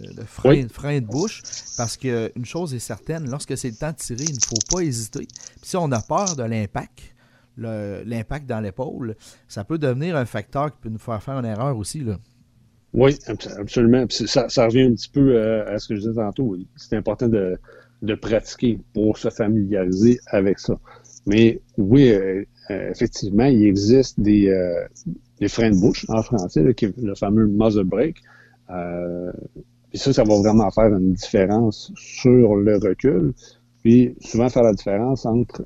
euh, 0.00 0.12
de 0.12 0.22
frein, 0.24 1.00
de 1.00 1.06
bouche, 1.06 1.42
parce 1.76 1.96
qu'une 1.96 2.44
chose 2.44 2.74
est 2.74 2.78
certaine, 2.78 3.28
lorsque 3.30 3.56
c'est 3.56 3.70
le 3.70 3.76
temps 3.76 3.92
de 3.92 3.96
tirer, 3.96 4.24
il 4.24 4.34
ne 4.34 4.44
faut 4.44 4.76
pas 4.76 4.82
hésiter. 4.82 5.26
si 5.62 5.76
on 5.76 5.90
a 5.92 6.00
peur 6.00 6.36
de 6.36 6.42
l'impact, 6.42 7.14
l'impact 7.56 8.46
dans 8.46 8.60
l'épaule, 8.60 9.16
ça 9.48 9.64
peut 9.64 9.78
devenir 9.78 10.16
un 10.16 10.26
facteur 10.26 10.72
qui 10.72 10.78
peut 10.82 10.88
nous 10.88 10.98
faire 10.98 11.22
faire 11.22 11.38
une 11.38 11.46
erreur 11.46 11.76
aussi. 11.76 12.00
Là. 12.00 12.18
Oui, 12.92 13.16
absolument. 13.58 14.06
Ça, 14.08 14.48
ça, 14.48 14.66
revient 14.66 14.82
un 14.82 14.94
petit 14.94 15.08
peu 15.08 15.36
euh, 15.36 15.74
à 15.74 15.78
ce 15.78 15.88
que 15.88 15.96
je 15.96 16.00
disais 16.00 16.14
tantôt. 16.14 16.56
C'est 16.76 16.96
important 16.96 17.28
de, 17.28 17.58
de 18.02 18.14
pratiquer 18.14 18.78
pour 18.92 19.18
se 19.18 19.30
familiariser 19.30 20.20
avec 20.26 20.58
ça. 20.58 20.78
Mais 21.26 21.60
oui, 21.78 22.12
effectivement, 22.68 23.46
il 23.46 23.64
existe 23.64 24.20
des, 24.20 24.52
des 25.40 25.48
freins 25.48 25.70
de 25.70 25.80
bouche 25.80 26.04
en 26.08 26.22
français, 26.22 26.62
le 26.62 27.14
fameux 27.14 27.46
muzzle 27.46 27.84
brake. 27.84 28.22
puis 29.88 29.98
ça, 29.98 30.12
ça 30.12 30.22
va 30.24 30.36
vraiment 30.36 30.70
faire 30.70 30.94
une 30.94 31.14
différence 31.14 31.92
sur 31.96 32.56
le 32.56 32.76
recul. 32.76 33.32
Puis 33.82 34.14
souvent 34.20 34.48
faire 34.48 34.62
la 34.62 34.72
différence 34.72 35.26
entre 35.26 35.64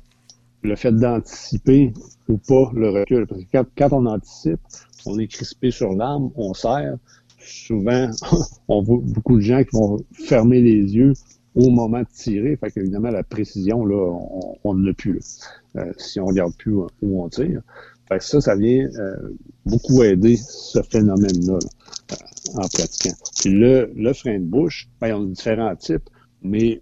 le 0.61 0.75
fait 0.75 0.91
d'anticiper 0.91 1.93
ou 2.27 2.37
pas 2.37 2.71
le 2.73 2.89
recul. 2.89 3.27
Parce 3.27 3.41
que 3.43 3.69
quand, 3.77 3.93
on 3.93 4.05
anticipe, 4.05 4.59
on 5.05 5.17
est 5.19 5.27
crispé 5.27 5.71
sur 5.71 5.93
l'arme, 5.93 6.31
on 6.35 6.53
serre. 6.53 6.97
Souvent, 7.39 8.09
on 8.67 8.81
voit 8.81 8.99
beaucoup 9.01 9.37
de 9.37 9.41
gens 9.41 9.63
qui 9.63 9.75
vont 9.75 9.97
fermer 10.13 10.61
les 10.61 10.95
yeux 10.95 11.13
au 11.59 11.69
moment 11.69 11.99
de 11.99 12.07
tirer. 12.13 12.55
Fait 12.57 12.71
qu'évidemment, 12.71 13.09
la 13.09 13.23
précision, 13.23 13.85
là, 13.85 14.17
on, 14.63 14.73
ne 14.73 14.87
l'a 14.87 14.93
plus. 14.93 15.39
Euh, 15.75 15.91
si 15.97 16.19
on 16.19 16.25
regarde 16.25 16.53
plus 16.55 16.73
où 16.73 17.23
on 17.23 17.29
tire. 17.29 17.61
Fait 18.07 18.17
que 18.17 18.23
ça, 18.23 18.41
ça 18.41 18.55
vient 18.55 18.87
euh, 18.97 19.35
beaucoup 19.65 20.03
aider 20.03 20.35
ce 20.35 20.81
phénomène-là 20.81 21.59
euh, 21.59 22.15
en 22.55 22.67
pratiquant. 22.67 23.15
Puis 23.39 23.51
le, 23.51 23.91
le 23.95 24.13
frein 24.13 24.39
de 24.39 24.45
bouche, 24.45 24.89
ben, 24.99 25.15
on 25.15 25.23
a 25.23 25.27
différents 25.27 25.75
types, 25.75 26.09
mais 26.41 26.81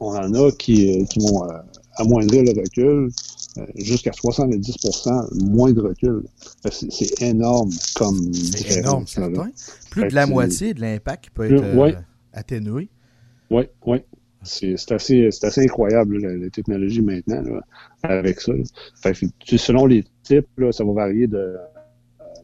on 0.00 0.16
en 0.16 0.34
a 0.34 0.50
qui, 0.52 1.06
qui 1.06 1.18
vont 1.20 1.42
amoindrir 1.96 2.42
le 2.42 2.60
recul 2.60 3.10
jusqu'à 3.76 4.10
70% 4.10 5.44
moins 5.44 5.72
de 5.72 5.80
recul. 5.80 6.22
C'est 6.70 7.22
énorme 7.22 7.70
comme 7.94 8.32
C'est 8.32 8.78
énorme, 8.78 9.06
certain. 9.06 9.50
Plus 9.90 10.08
de 10.08 10.14
la 10.14 10.26
moitié 10.26 10.74
de 10.74 10.80
l'impact 10.80 11.24
qui 11.24 11.30
peut 11.30 11.54
être 11.54 12.02
atténué. 12.32 12.88
Oui, 13.52 13.64
oui. 13.86 13.98
C'est 14.44 14.90
assez, 14.90 15.28
assez 15.28 15.60
incroyable, 15.60 16.18
la, 16.18 16.50
technologie 16.50 17.00
maintenant, 17.00 17.60
avec 18.02 18.40
ça. 18.40 18.52
selon 19.56 19.86
les 19.86 20.04
types, 20.24 20.48
là, 20.58 20.72
ça 20.72 20.82
va 20.84 20.92
varier 20.92 21.28
de 21.28 21.56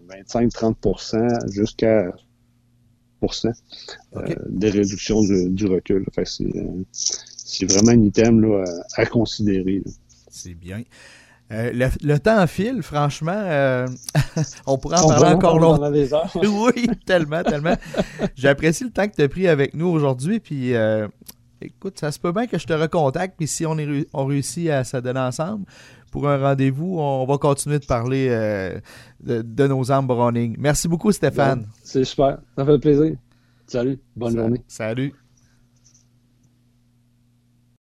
25-30% 0.08 1.16
euh, 1.16 1.50
jusqu'à 1.50 2.12
euh, 3.22 4.34
des 4.48 4.70
réductions 4.70 5.22
du, 5.22 5.66
recul. 5.66 6.06
Euh, 6.18 6.84
c'est 6.92 7.66
vraiment 7.66 7.90
un 7.90 8.02
item 8.02 8.40
là, 8.42 8.64
à, 8.94 9.06
considérer. 9.06 9.82
C'est 10.30 10.54
bien. 10.54 10.82
Le, 11.50 12.16
temps 12.18 12.46
file, 12.46 12.82
franchement. 12.82 13.42
on 14.66 14.78
pourrait 14.78 15.00
en 15.00 15.08
parler 15.08 15.34
encore 15.34 15.58
longtemps. 15.58 15.90
oui, 16.42 16.88
tellement, 17.06 17.42
tellement. 17.42 17.76
J'apprécie 18.36 18.84
le 18.84 18.90
temps 18.90 19.08
que 19.08 19.14
tu 19.14 19.22
as 19.22 19.28
pris 19.28 19.48
avec 19.48 19.74
nous 19.74 19.86
aujourd'hui. 19.86 20.40
Puis 20.40 20.74
écoute, 21.60 21.98
ça 21.98 22.12
se 22.12 22.18
peut 22.18 22.32
bien 22.32 22.46
que 22.46 22.58
je 22.58 22.66
te 22.66 22.72
recontacte, 22.72 23.34
puis 23.36 23.46
si 23.46 23.66
on, 23.66 23.78
est, 23.78 24.06
on 24.12 24.26
réussit 24.26 24.70
à 24.70 24.84
s'adonner 24.84 25.20
ensemble 25.20 25.64
pour 26.10 26.28
un 26.28 26.38
rendez-vous, 26.38 26.98
on 26.98 27.26
va 27.26 27.38
continuer 27.38 27.78
de 27.78 27.84
parler 27.84 28.28
euh, 28.30 28.80
de, 29.20 29.66
nos 29.66 29.90
armes 29.90 30.06
Browning. 30.06 30.56
Merci 30.58 30.88
beaucoup, 30.88 31.12
Stéphane. 31.12 31.66
C'est 31.82 32.04
super. 32.04 32.38
Ça 32.56 32.64
fait 32.64 32.78
plaisir. 32.78 33.16
Salut. 33.66 33.98
Bonne 34.16 34.36
journée. 34.36 34.62
Salut. 34.66 35.12